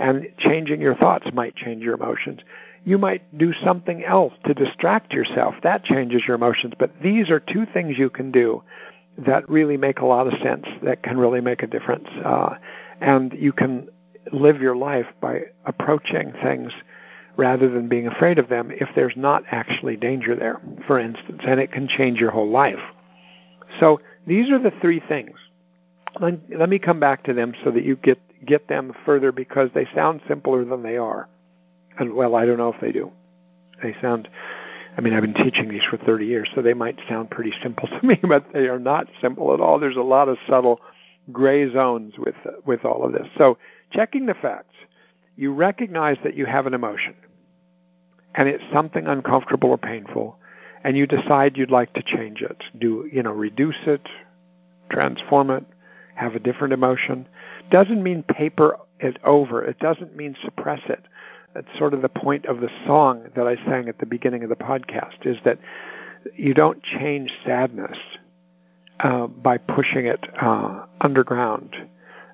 [0.00, 2.40] and changing your thoughts might change your emotions.
[2.84, 5.54] You might do something else to distract yourself.
[5.62, 6.74] That changes your emotions.
[6.76, 8.64] But these are two things you can do
[9.18, 12.08] that really make a lot of sense, that can really make a difference.
[12.24, 12.54] Uh,
[13.00, 13.88] and you can
[14.32, 16.72] live your life by approaching things
[17.36, 21.60] rather than being afraid of them if there's not actually danger there, for instance, and
[21.60, 22.78] it can change your whole life.
[23.80, 25.36] So these are the three things.
[26.20, 29.70] Let, let me come back to them so that you get get them further because
[29.74, 31.28] they sound simpler than they are.
[31.98, 33.10] And well, I don't know if they do.
[33.82, 34.28] They sound
[34.96, 37.88] I mean, I've been teaching these for 30 years, so they might sound pretty simple
[38.00, 39.78] to me, but they are not simple at all.
[39.78, 40.80] There's a lot of subtle
[41.32, 42.34] gray zones with
[42.64, 43.26] with all of this.
[43.38, 43.58] So,
[43.90, 44.74] checking the facts,
[45.36, 47.14] you recognize that you have an emotion,
[48.34, 50.38] and it's something uncomfortable or painful,
[50.84, 52.62] and you decide you'd like to change it.
[52.78, 54.06] Do you know reduce it,
[54.90, 55.64] transform it,
[56.14, 57.26] have a different emotion?
[57.70, 59.64] Doesn't mean paper it over.
[59.64, 61.02] It doesn't mean suppress it
[61.54, 64.48] that's sort of the point of the song that I sang at the beginning of
[64.48, 65.58] the podcast is that
[66.34, 67.96] you don't change sadness
[69.00, 71.76] uh, by pushing it uh, underground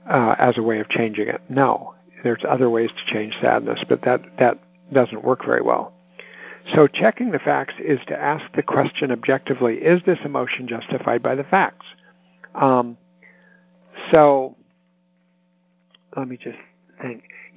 [0.09, 1.41] uh, as a way of changing it.
[1.49, 4.59] No, there's other ways to change sadness, but that that
[4.93, 5.93] doesn't work very well.
[6.75, 11.35] So checking the facts is to ask the question objectively: Is this emotion justified by
[11.35, 11.87] the facts?
[12.55, 12.97] Um,
[14.13, 14.57] so
[16.17, 16.59] let me just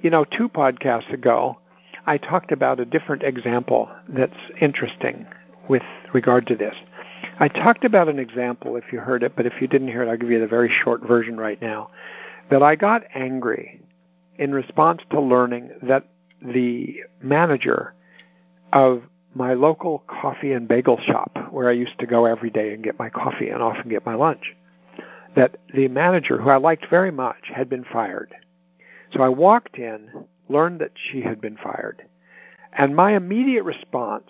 [0.00, 1.58] you know, two podcasts ago,
[2.06, 5.26] I talked about a different example that's interesting
[5.68, 5.82] with
[6.12, 6.74] regard to this.
[7.38, 10.08] I talked about an example, if you heard it, but if you didn't hear it,
[10.08, 11.90] I'll give you the very short version right now.
[12.50, 13.80] That I got angry
[14.38, 16.08] in response to learning that
[16.42, 17.94] the manager
[18.72, 19.02] of
[19.34, 22.98] my local coffee and bagel shop, where I used to go every day and get
[22.98, 24.54] my coffee and often get my lunch,
[25.34, 28.34] that the manager, who I liked very much, had been fired.
[29.14, 30.10] So I walked in,
[30.48, 32.02] learned that she had been fired.
[32.76, 34.28] And my immediate response,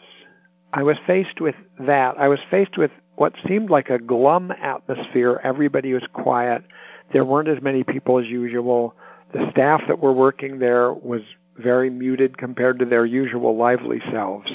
[0.73, 2.17] I was faced with that.
[2.19, 5.41] I was faced with what seemed like a glum atmosphere.
[5.43, 6.65] Everybody was quiet.
[7.13, 8.95] There weren't as many people as usual.
[9.33, 11.23] The staff that were working there was
[11.57, 14.51] very muted compared to their usual lively selves.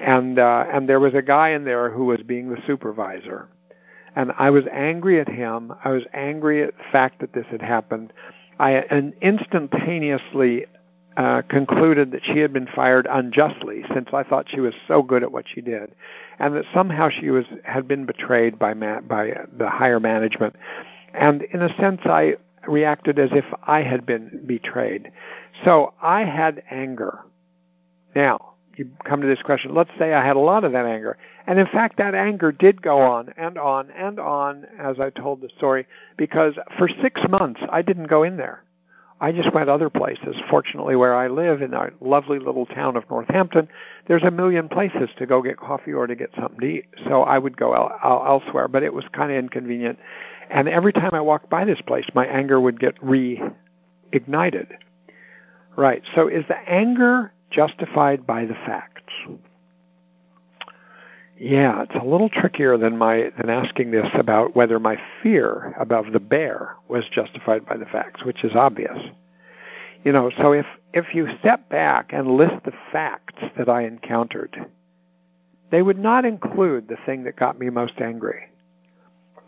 [0.00, 3.48] And uh, and there was a guy in there who was being the supervisor.
[4.16, 5.72] And I was angry at him.
[5.84, 8.12] I was angry at the fact that this had happened.
[8.60, 8.84] I
[9.22, 10.66] instantaneously
[11.16, 15.22] uh, concluded that she had been fired unjustly, since I thought she was so good
[15.22, 15.94] at what she did,
[16.38, 20.56] and that somehow she was had been betrayed by ma- by the higher management.
[21.14, 22.34] And in a sense, I
[22.68, 25.10] reacted as if I had been betrayed.
[25.64, 27.20] So I had anger.
[28.14, 29.74] Now, you come to this question.
[29.74, 31.16] Let's say I had a lot of that anger.
[31.46, 35.40] And in fact, that anger did go on and on and on as I told
[35.40, 35.86] the story
[36.16, 38.62] because for six months I didn't go in there.
[39.22, 40.34] I just went other places.
[40.48, 43.68] Fortunately, where I live in our lovely little town of Northampton,
[44.08, 46.86] there's a million places to go get coffee or to get something to eat.
[47.04, 49.98] So I would go el- elsewhere, but it was kind of inconvenient.
[50.48, 54.68] And every time I walked by this place, my anger would get reignited.
[55.76, 56.02] Right.
[56.14, 59.12] So is the anger justified by the facts?
[61.42, 66.12] Yeah, it's a little trickier than my than asking this about whether my fear about
[66.12, 68.98] the bear was justified by the facts, which is obvious.
[70.04, 74.66] You know, so if if you step back and list the facts that I encountered,
[75.70, 78.42] they would not include the thing that got me most angry.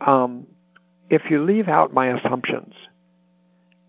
[0.01, 0.47] Um,
[1.11, 2.73] if you leave out my assumptions,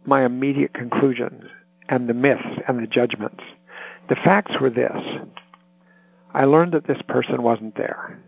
[0.05, 1.45] my immediate conclusions,
[1.87, 3.43] and the myths and the judgments,
[4.09, 5.01] the facts were this.
[6.33, 8.19] I learned that this person wasn't there.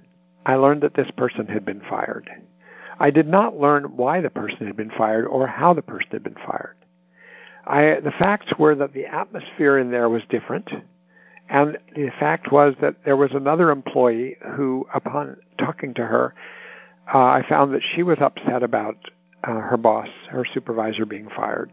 [0.45, 2.30] I learned that this person had been fired.
[2.99, 6.24] I did not learn why the person had been fired or how the person had
[6.24, 6.76] been fired.
[7.66, 10.70] I, the facts were that the atmosphere in there was different,
[11.49, 16.36] and the fact was that there was another employee who, upon talking to her,
[17.12, 18.97] uh, I found that she was upset about
[19.43, 21.72] uh, her boss, her supervisor, being fired.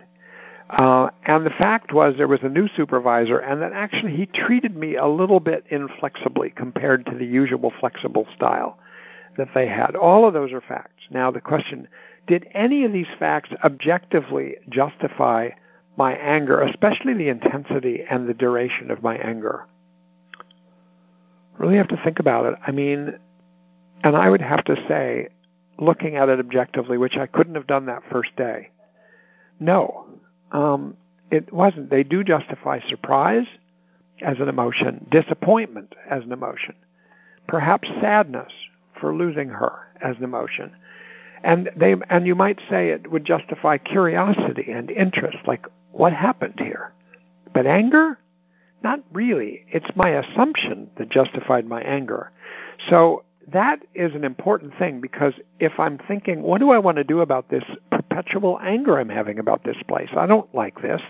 [0.73, 4.75] Uh, and the fact was there was a new supervisor, and that actually he treated
[4.75, 8.79] me a little bit inflexibly compared to the usual flexible style
[9.37, 9.95] that they had.
[9.95, 11.05] All of those are facts.
[11.11, 11.89] Now the question,
[12.27, 15.51] did any of these facts objectively justify
[15.97, 19.66] my anger, especially the intensity and the duration of my anger?
[21.59, 22.55] Really have to think about it.
[22.66, 23.18] I mean,
[24.03, 25.29] and I would have to say,
[25.79, 28.70] looking at it objectively, which I couldn't have done that first day,
[29.61, 30.07] no,
[30.53, 30.96] um,
[31.30, 31.90] it wasn't.
[31.90, 33.46] They do justify surprise
[34.20, 36.74] as an emotion, disappointment as an emotion,
[37.48, 38.53] perhaps sadness
[39.00, 40.72] for losing her as an emotion.
[41.42, 46.61] And they and you might say it would justify curiosity and interest, like what happened
[46.61, 46.92] here.
[47.53, 48.18] But anger?
[48.82, 49.64] not really.
[49.68, 52.30] It's my assumption that justified my anger.
[52.88, 57.05] So that is an important thing because if I'm thinking, what do I want to
[57.05, 57.64] do about this
[58.12, 60.10] perpetual anger I'm having about this place?
[60.16, 61.00] I don't like this.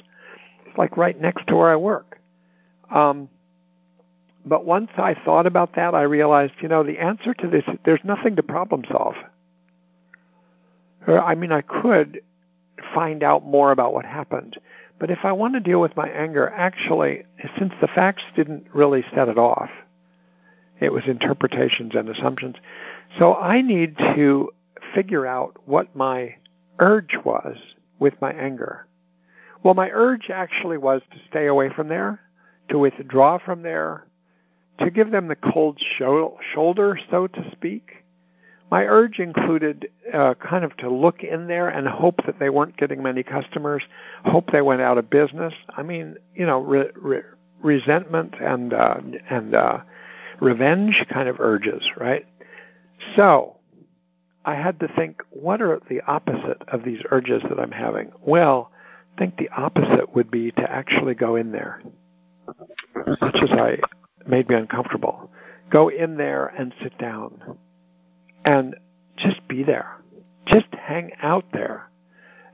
[0.66, 2.18] It's like right next to where I work.
[2.94, 3.28] Um,
[4.44, 8.00] but once I thought about that, I realized, you know, the answer to this, there's
[8.04, 9.14] nothing to problem solve.
[11.06, 12.22] I mean, I could
[12.94, 14.58] find out more about what happened.
[14.98, 17.24] But if I want to deal with my anger, actually,
[17.58, 19.70] since the facts didn't really set it off,
[20.80, 22.56] it was interpretations and assumptions.
[23.18, 24.50] So I need to
[24.94, 26.36] figure out what my
[26.78, 27.56] urge was
[27.98, 28.86] with my anger.
[29.62, 32.20] Well, my urge actually was to stay away from there,
[32.68, 34.06] to withdraw from there,
[34.78, 38.02] to give them the cold shoulder, so to speak.
[38.70, 42.76] My urge included uh, kind of to look in there and hope that they weren't
[42.78, 43.82] getting many customers,
[44.24, 45.52] hope they went out of business.
[45.76, 47.20] I mean, you know, re- re-
[47.62, 48.96] resentment and uh,
[49.28, 49.80] and uh,
[50.40, 52.26] revenge kind of urges, right?
[53.14, 53.56] So
[54.44, 58.12] I had to think, what are the opposite of these urges that I'm having?
[58.20, 58.70] Well,
[59.14, 61.82] I think the opposite would be to actually go in there,
[63.20, 63.78] much as I
[64.26, 65.30] made me uncomfortable.
[65.70, 67.58] Go in there and sit down
[68.44, 68.76] and
[69.16, 69.98] just be there.
[70.46, 71.88] Just hang out there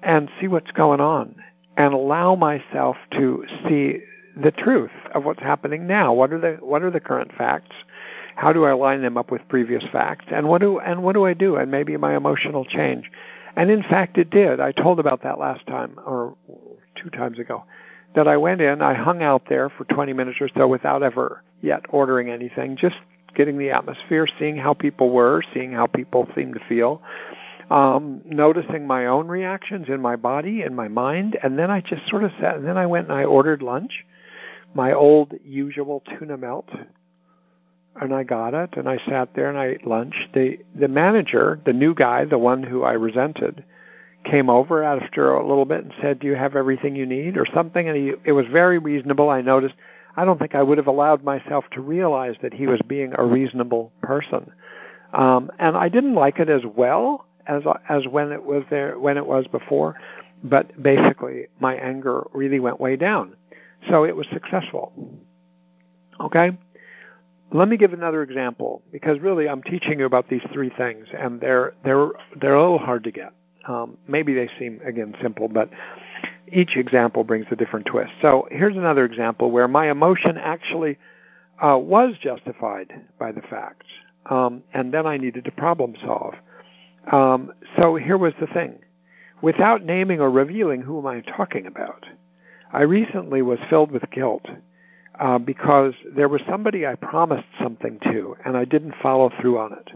[0.03, 1.37] and see what's going on
[1.77, 4.01] and allow myself to see
[4.41, 6.13] the truth of what's happening now.
[6.13, 7.75] What are the what are the current facts?
[8.39, 10.27] How do I line them up with previous facts?
[10.31, 11.57] And what do and what do I do?
[11.57, 13.11] And maybe my emotional change.
[13.57, 14.61] And in fact, it did.
[14.61, 16.37] I told about that last time or
[16.95, 17.65] two times ago.
[18.15, 21.43] That I went in, I hung out there for 20 minutes or so without ever
[21.63, 22.95] yet ordering anything, just
[23.35, 27.03] getting the atmosphere, seeing how people were, seeing how people seemed to feel,
[27.73, 32.09] um, noticing my own reactions in my body, in my mind, and then I just
[32.09, 34.05] sort of sat, and then I went and I ordered lunch
[34.75, 36.69] my old usual tuna melt
[38.01, 40.29] and I got it and I sat there and I ate lunch.
[40.35, 43.65] The the manager, the new guy, the one who I resented,
[44.25, 47.47] came over after a little bit and said, "Do you have everything you need?" or
[47.47, 49.31] something and he it was very reasonable.
[49.31, 49.75] I noticed
[50.17, 53.25] I don't think I would have allowed myself to realize that he was being a
[53.25, 54.51] reasonable person.
[55.13, 59.17] Um and I didn't like it as well as as when it was there when
[59.17, 59.97] it was before,
[60.45, 63.35] but basically my anger really went way down.
[63.89, 64.93] So it was successful.
[66.21, 66.51] Okay?
[67.51, 71.41] Let me give another example because really I'm teaching you about these three things and
[71.41, 73.33] they're they're they're a little hard to get.
[73.67, 75.71] Um, maybe they seem again simple, but
[76.53, 78.13] each example brings a different twist.
[78.21, 80.99] So here's another example where my emotion actually
[81.63, 83.87] uh, was justified by the facts,
[84.27, 86.35] um, and then I needed to problem solve.
[87.11, 88.79] Um, so here was the thing:
[89.41, 92.07] without naming or revealing who am I talking about,
[92.73, 94.47] I recently was filled with guilt
[95.19, 99.73] uh, because there was somebody I promised something to, and I didn't follow through on
[99.73, 99.93] it.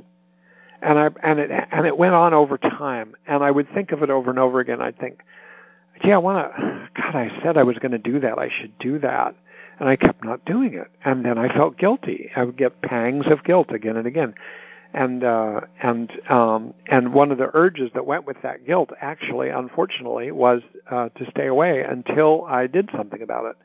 [0.80, 4.02] And I and it and it went on over time, and I would think of
[4.02, 4.82] it over and over again.
[4.82, 5.20] I'd think,
[6.02, 8.38] "Yeah, I want to." God, I said I was going to do that.
[8.38, 9.36] I should do that,
[9.78, 10.88] and I kept not doing it.
[11.04, 12.30] And then I felt guilty.
[12.34, 14.34] I would get pangs of guilt again and again
[14.94, 19.48] and uh, and um, and one of the urges that went with that guilt, actually,
[19.48, 23.56] unfortunately, was uh, to stay away until I did something about it.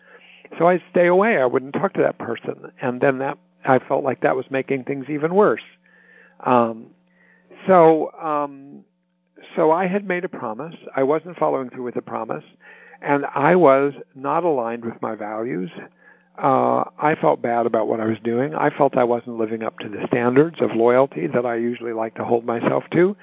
[0.58, 1.38] So I'd stay away.
[1.38, 4.86] I wouldn't talk to that person, and then that I felt like that was making
[4.86, 5.64] things even worse.
[6.42, 6.88] Um,
[7.66, 8.84] so um,
[9.56, 10.76] so I had made a promise.
[10.96, 12.46] I wasn't following through with the promise,
[13.02, 15.72] and I was not aligned with my values
[16.38, 18.54] uh, I felt bad about what I was doing.
[18.54, 22.16] I felt I wasn't living up to the standards of loyalty that I usually like
[22.16, 23.18] to hold myself to.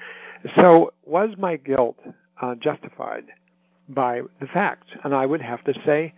[0.55, 1.97] So, was my guilt
[2.41, 3.25] uh, justified
[3.87, 4.87] by the facts?
[5.03, 6.13] And I would have to say,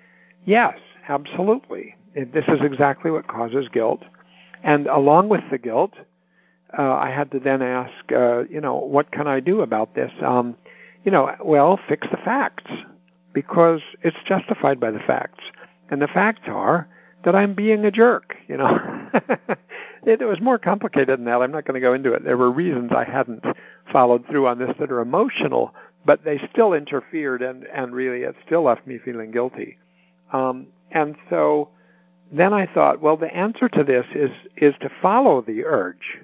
[0.46, 1.96] yes, absolutely.
[2.16, 4.04] This is exactly what causes guilt.
[4.64, 5.94] And along with the guilt,
[6.78, 10.12] uh, I had to then ask, uh, you know, what can I do about this?
[10.26, 10.56] Um,
[11.04, 12.72] you know, well, fix the facts
[13.34, 15.44] because it's justified by the facts.
[15.90, 16.90] And the facts are
[17.24, 18.78] that I'm being a jerk, you know.
[20.06, 21.42] it, it was more complicated than that.
[21.42, 22.24] I'm not going to go into it.
[22.24, 23.44] There were reasons I hadn't
[23.92, 25.74] followed through on this that are emotional,
[26.06, 29.78] but they still interfered and, and really it still left me feeling guilty.
[30.34, 31.70] Um, and so
[32.32, 36.20] then I thought, well, the answer to this is is to follow the urge,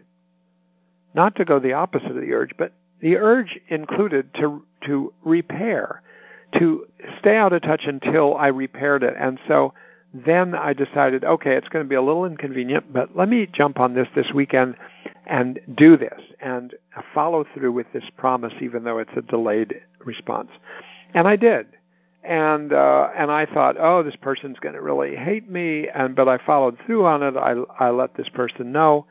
[1.14, 6.01] not to go the opposite of the urge, but the urge included to to repair
[6.59, 6.86] to
[7.20, 9.16] stay out of touch until I repaired it.
[9.20, 9.74] And so
[10.14, 13.80] then I decided, okay, it's going to be a little inconvenient, but let me jump
[13.80, 14.76] on this this weekend
[15.26, 16.76] and do this and
[17.14, 20.49] follow through with this promise, even though it's a delayed response.
[21.14, 21.68] And I did.
[22.24, 26.28] And uh, and I thought, oh, this person's going to really hate me, and but
[26.28, 27.36] I followed through on it.
[27.36, 29.05] I I let this person know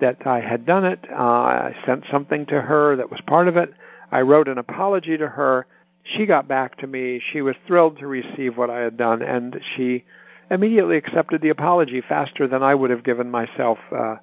[0.00, 1.00] that I had done it.
[1.10, 3.72] Uh, I sent something to her that was part of it.
[4.10, 5.66] I wrote an apology to her.
[6.02, 7.20] She got back to me.
[7.32, 10.04] She was thrilled to receive what I had done, and she
[10.50, 14.16] immediately accepted the apology faster than I would have given myself uh,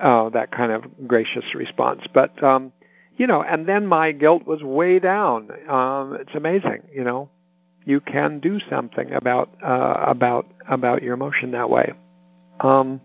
[0.00, 2.02] uh, that kind of gracious response.
[2.12, 2.72] But um,
[3.16, 5.50] you know, and then my guilt was way down.
[5.68, 7.28] Um, it's amazing, you know.
[7.84, 11.92] You can do something about uh, about about your emotion that way.
[12.60, 13.00] Um,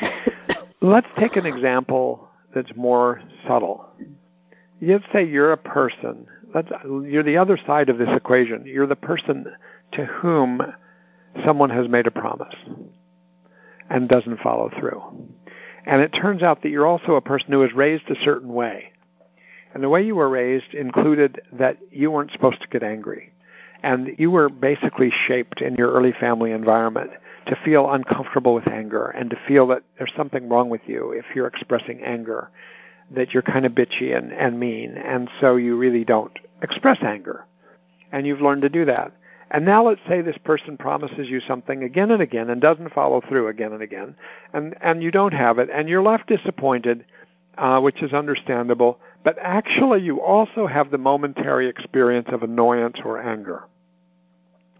[0.80, 3.84] let's take an example that's more subtle.
[4.80, 6.26] Let's say you're a person.
[6.54, 8.64] Let's, you're the other side of this equation.
[8.64, 9.46] You're the person
[9.92, 10.62] to whom
[11.44, 12.54] someone has made a promise
[13.90, 15.02] and doesn't follow through.
[15.88, 18.92] And it turns out that you're also a person who was raised a certain way.
[19.72, 23.32] And the way you were raised included that you weren't supposed to get angry.
[23.82, 27.12] And you were basically shaped in your early family environment
[27.46, 31.24] to feel uncomfortable with anger and to feel that there's something wrong with you if
[31.34, 32.50] you're expressing anger,
[33.12, 34.94] that you're kind of bitchy and, and mean.
[34.98, 37.46] And so you really don't express anger.
[38.12, 39.12] And you've learned to do that.
[39.50, 43.22] And now let's say this person promises you something again and again and doesn't follow
[43.26, 44.14] through again and again,
[44.52, 47.04] and, and you don't have it, and you're left disappointed,
[47.56, 53.20] uh, which is understandable, but actually you also have the momentary experience of annoyance or
[53.20, 53.64] anger,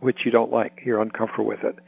[0.00, 0.82] which you don't like.
[0.84, 1.78] You're uncomfortable with it.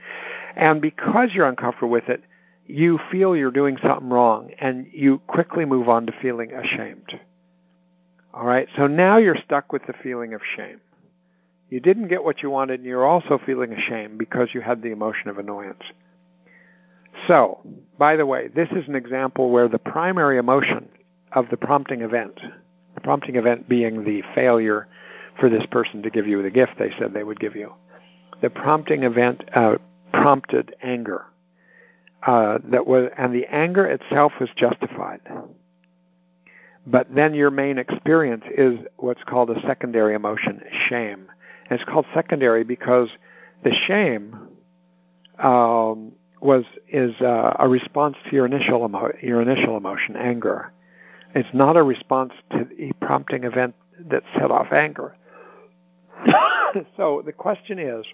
[0.56, 2.22] And because you're uncomfortable with it,
[2.66, 7.20] you feel you're doing something wrong, and you quickly move on to feeling ashamed.
[8.32, 10.80] All right, so now you're stuck with the feeling of shame.
[11.70, 14.90] You didn't get what you wanted, and you're also feeling ashamed because you had the
[14.90, 15.82] emotion of annoyance.
[17.28, 17.60] So,
[17.96, 20.88] by the way, this is an example where the primary emotion
[21.32, 22.40] of the prompting event,
[22.94, 24.88] the prompting event being the failure
[25.38, 27.72] for this person to give you the gift they said they would give you,
[28.42, 29.76] the prompting event uh,
[30.12, 31.24] prompted anger.
[32.26, 35.20] Uh, that was, and the anger itself was justified.
[36.86, 41.28] But then your main experience is what's called a secondary emotion, shame.
[41.70, 43.08] And it's called secondary because
[43.62, 44.36] the shame
[45.38, 50.72] um, was is uh, a response to your initial emo- your initial emotion, anger.
[51.34, 53.76] It's not a response to the prompting event
[54.10, 55.16] that set off anger.
[56.96, 58.04] so the question is,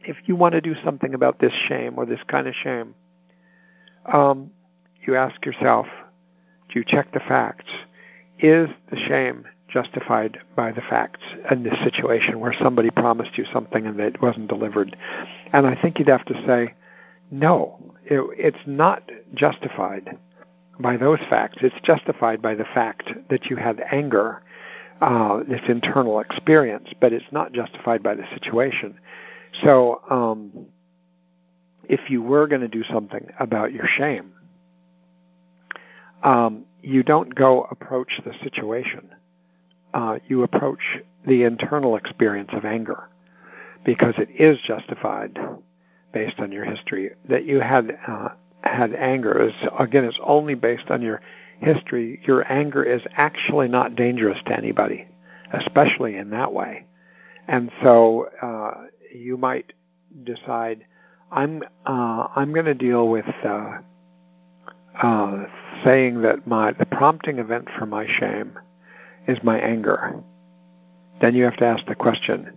[0.00, 2.94] if you want to do something about this shame or this kind of shame,
[4.10, 4.50] um,
[5.06, 5.86] you ask yourself,
[6.70, 7.70] do you check the facts?
[8.38, 11.20] Is the shame justified by the facts
[11.50, 14.96] in this situation where somebody promised you something and it wasn't delivered.
[15.52, 16.74] And I think you'd have to say,
[17.30, 20.18] no, it, it's not justified
[20.78, 21.58] by those facts.
[21.62, 24.42] It's justified by the fact that you had anger,
[25.00, 28.98] uh, this internal experience, but it's not justified by the situation.
[29.62, 30.66] So, um,
[31.88, 34.32] if you were going to do something about your shame,
[36.22, 39.10] um, you don't go approach the situation
[39.94, 40.80] uh, you approach
[41.26, 43.08] the internal experience of anger
[43.84, 45.38] because it is justified
[46.12, 47.10] based on your history.
[47.28, 48.28] That you had uh,
[48.62, 51.20] had anger is again it's only based on your
[51.60, 52.20] history.
[52.24, 55.06] Your anger is actually not dangerous to anybody
[55.52, 56.86] especially in that way.
[57.48, 59.72] And so uh, you might
[60.24, 60.84] decide
[61.30, 63.78] i'm uh, i'm going to deal with uh,
[65.02, 65.44] uh,
[65.82, 68.58] saying that my the prompting event for my shame
[69.26, 70.22] is my anger.
[71.20, 72.52] Then you have to ask the question,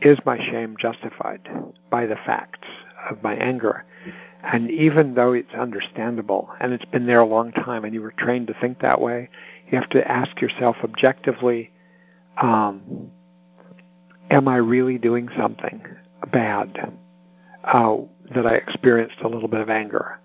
[0.00, 1.48] is my shame justified
[1.90, 2.68] by the facts
[3.10, 3.84] of my anger?
[4.42, 8.12] And even though it's understandable and it's been there a long time and you were
[8.12, 9.28] trained to think that way,
[9.70, 11.70] you have to ask yourself objectively,
[12.40, 13.10] um,
[14.30, 15.82] am I really doing something
[16.32, 16.92] bad
[17.64, 17.96] uh,
[18.34, 20.20] that I experienced a little bit of anger?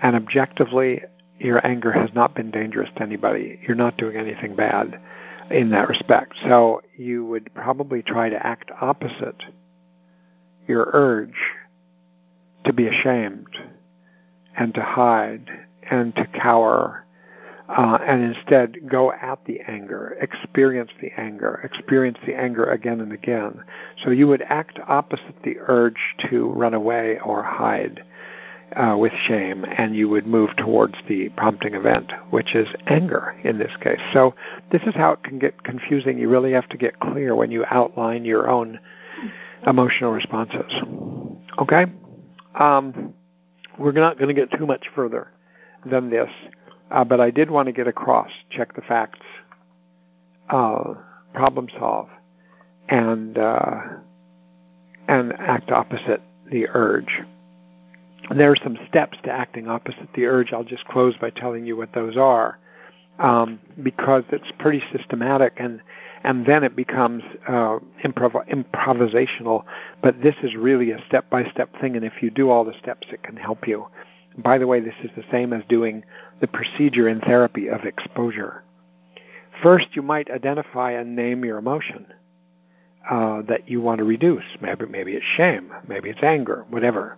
[0.00, 1.02] And objectively,
[1.38, 3.60] your anger has not been dangerous to anybody.
[3.66, 5.00] You're not doing anything bad
[5.50, 6.34] in that respect.
[6.42, 9.42] So you would probably try to act opposite
[10.66, 11.36] your urge
[12.64, 13.56] to be ashamed
[14.56, 15.48] and to hide
[15.90, 17.04] and to cower
[17.68, 23.12] uh, and instead go at the anger, experience the anger, experience the anger again and
[23.12, 23.62] again.
[24.02, 28.02] So you would act opposite the urge to run away or hide
[28.76, 33.58] uh, with shame, and you would move towards the prompting event, which is anger in
[33.58, 34.00] this case.
[34.12, 34.34] So
[34.70, 36.18] this is how it can get confusing.
[36.18, 38.78] You really have to get clear when you outline your own
[39.66, 40.72] emotional responses.
[41.58, 41.86] Okay?
[42.58, 43.14] Um,
[43.78, 45.30] we're not going to get too much further
[45.84, 46.30] than this,
[46.90, 49.20] uh, but I did want to get across, check the facts,
[50.50, 50.94] uh,
[51.32, 52.08] problem solve,
[52.88, 53.80] and uh,
[55.06, 57.20] and act opposite the urge.
[58.34, 60.52] There are some steps to acting opposite the urge.
[60.52, 62.58] I'll just close by telling you what those are,
[63.18, 65.80] um, because it's pretty systematic, and
[66.24, 69.64] and then it becomes uh, improv- improvisational.
[70.02, 73.22] But this is really a step-by-step thing, and if you do all the steps, it
[73.22, 73.86] can help you.
[74.36, 76.04] By the way, this is the same as doing
[76.40, 78.62] the procedure in therapy of exposure.
[79.62, 82.06] First, you might identify and name your emotion
[83.08, 84.44] uh, that you want to reduce.
[84.60, 87.16] Maybe, maybe it's shame, maybe it's anger, whatever.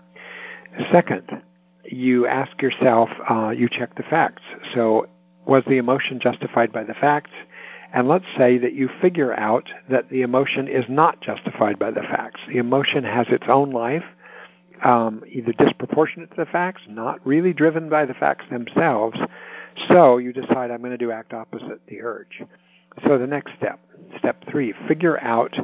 [0.93, 1.43] Second,
[1.85, 4.43] you ask yourself, uh, you check the facts.
[4.75, 5.09] So,
[5.47, 7.31] was the emotion justified by the facts?
[7.93, 12.03] And let's say that you figure out that the emotion is not justified by the
[12.03, 12.41] facts.
[12.47, 14.05] The emotion has its own life,
[14.85, 19.19] um, either disproportionate to the facts, not really driven by the facts themselves.
[19.89, 22.43] So you decide, I'm going to do act opposite the urge.
[23.07, 23.81] So the next step,
[24.19, 25.57] step three, figure out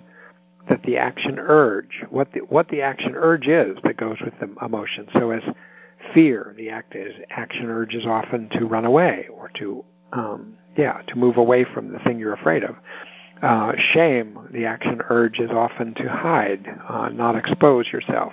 [0.68, 4.64] that the action urge, what the, what the action urge is that goes with the
[4.64, 5.08] emotion.
[5.12, 5.42] So as
[6.12, 11.02] fear, the act is, action urge is often to run away or to, um, yeah,
[11.06, 12.76] to move away from the thing you're afraid of.
[13.42, 18.32] Uh, shame, the action urge is often to hide, uh, not expose yourself.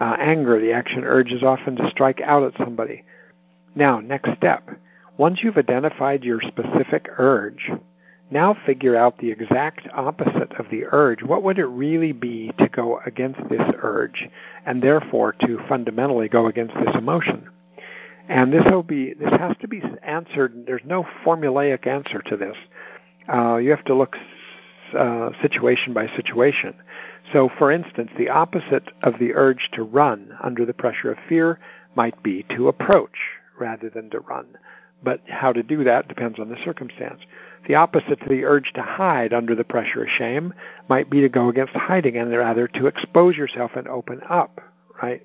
[0.00, 3.04] Uh, anger, the action urge is often to strike out at somebody.
[3.74, 4.68] Now, next step.
[5.16, 7.70] Once you've identified your specific urge,
[8.32, 11.22] now figure out the exact opposite of the urge.
[11.22, 14.28] What would it really be to go against this urge
[14.64, 17.48] and therefore to fundamentally go against this emotion?
[18.28, 20.64] And this will be this has to be answered.
[20.66, 22.56] There's no formulaic answer to this.
[23.32, 24.16] Uh, you have to look
[24.98, 26.74] uh, situation by situation.
[27.32, 31.58] So, for instance, the opposite of the urge to run under the pressure of fear
[31.94, 33.16] might be to approach
[33.58, 34.46] rather than to run.
[35.02, 37.20] But how to do that depends on the circumstance.
[37.66, 40.52] The opposite to the urge to hide under the pressure of shame
[40.88, 44.60] might be to go against hiding and rather to expose yourself and open up,
[45.00, 45.24] right?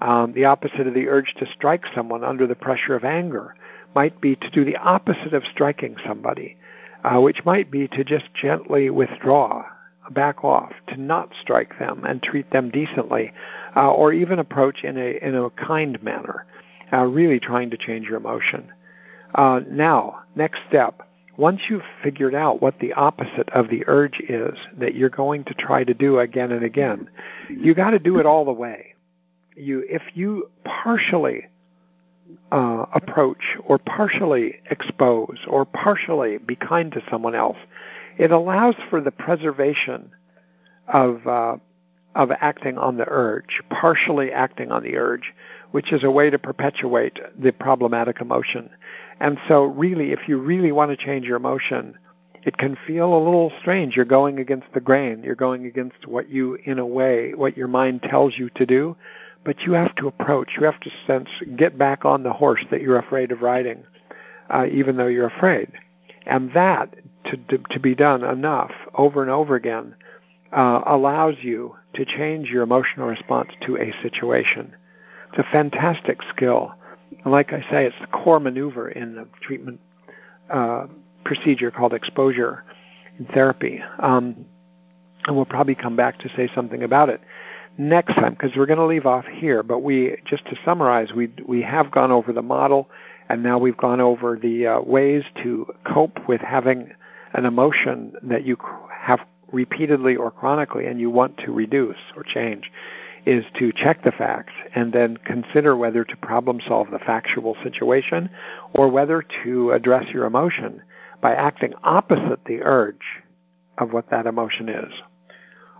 [0.00, 3.54] Um, the opposite of the urge to strike someone under the pressure of anger
[3.94, 6.56] might be to do the opposite of striking somebody,
[7.04, 9.64] uh, which might be to just gently withdraw,
[10.10, 13.32] back off, to not strike them and treat them decently,
[13.76, 16.46] uh, or even approach in a in a kind manner,
[16.92, 18.72] uh, really trying to change your emotion.
[19.34, 21.02] Uh, now, next step
[21.36, 25.54] once you've figured out what the opposite of the urge is that you're going to
[25.54, 27.08] try to do again and again,
[27.48, 28.94] you got to do it all the way.
[29.56, 31.46] You, if you partially
[32.52, 37.58] uh, approach or partially expose or partially be kind to someone else,
[38.18, 40.10] it allows for the preservation
[40.92, 41.56] of uh,
[42.14, 45.32] of acting on the urge, partially acting on the urge,
[45.70, 48.68] which is a way to perpetuate the problematic emotion
[49.20, 51.94] and so, really, if you really want to change your emotion,
[52.42, 53.94] it can feel a little strange.
[53.94, 55.22] You're going against the grain.
[55.22, 58.96] You're going against what you, in a way, what your mind tells you to do.
[59.44, 60.52] But you have to approach.
[60.58, 63.84] You have to sense, get back on the horse that you're afraid of riding,
[64.48, 65.70] uh, even though you're afraid.
[66.26, 66.94] And that,
[67.26, 69.94] to, to, to be done enough over and over again,
[70.52, 74.74] uh, allows you to change your emotional response to a situation.
[75.30, 76.72] It's a fantastic skill.
[77.24, 79.80] Like I say, it's the core maneuver in the treatment
[80.48, 80.86] uh,
[81.24, 82.64] procedure called exposure
[83.18, 83.82] in therapy.
[83.98, 84.46] Um,
[85.26, 87.20] and we'll probably come back to say something about it
[87.76, 89.62] next time because we're going to leave off here.
[89.62, 92.88] But we, just to summarize, we we have gone over the model,
[93.28, 96.92] and now we've gone over the uh, ways to cope with having
[97.34, 98.56] an emotion that you
[98.92, 99.20] have
[99.52, 102.70] repeatedly or chronically, and you want to reduce or change
[103.26, 108.30] is to check the facts and then consider whether to problem solve the factual situation
[108.74, 110.82] or whether to address your emotion
[111.20, 113.22] by acting opposite the urge
[113.78, 114.92] of what that emotion is.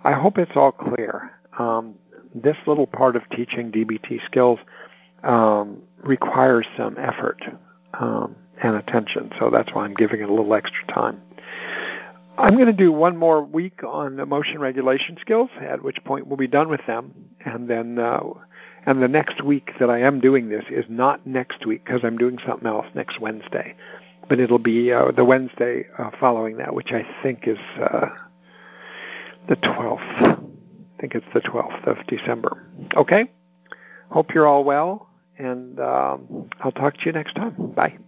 [0.05, 1.31] I hope it's all clear.
[1.59, 1.95] Um,
[2.35, 4.59] this little part of teaching DBT skills
[5.23, 7.43] um, requires some effort
[7.95, 11.21] um, and attention, so that's why I'm giving it a little extra time.
[12.41, 16.39] I'm going to do one more week on emotion regulation skills, at which point we'll
[16.39, 17.13] be done with them.
[17.45, 18.21] And then, uh,
[18.87, 22.17] and the next week that I am doing this is not next week because I'm
[22.17, 23.75] doing something else next Wednesday,
[24.29, 28.07] but it'll be uh, the Wednesday uh, following that, which I think is uh,
[29.49, 30.01] the 12th.
[30.01, 32.67] I think it's the 12th of December.
[32.97, 33.31] Okay.
[34.11, 37.73] Hope you're all well, and um, I'll talk to you next time.
[37.77, 37.99] Bye.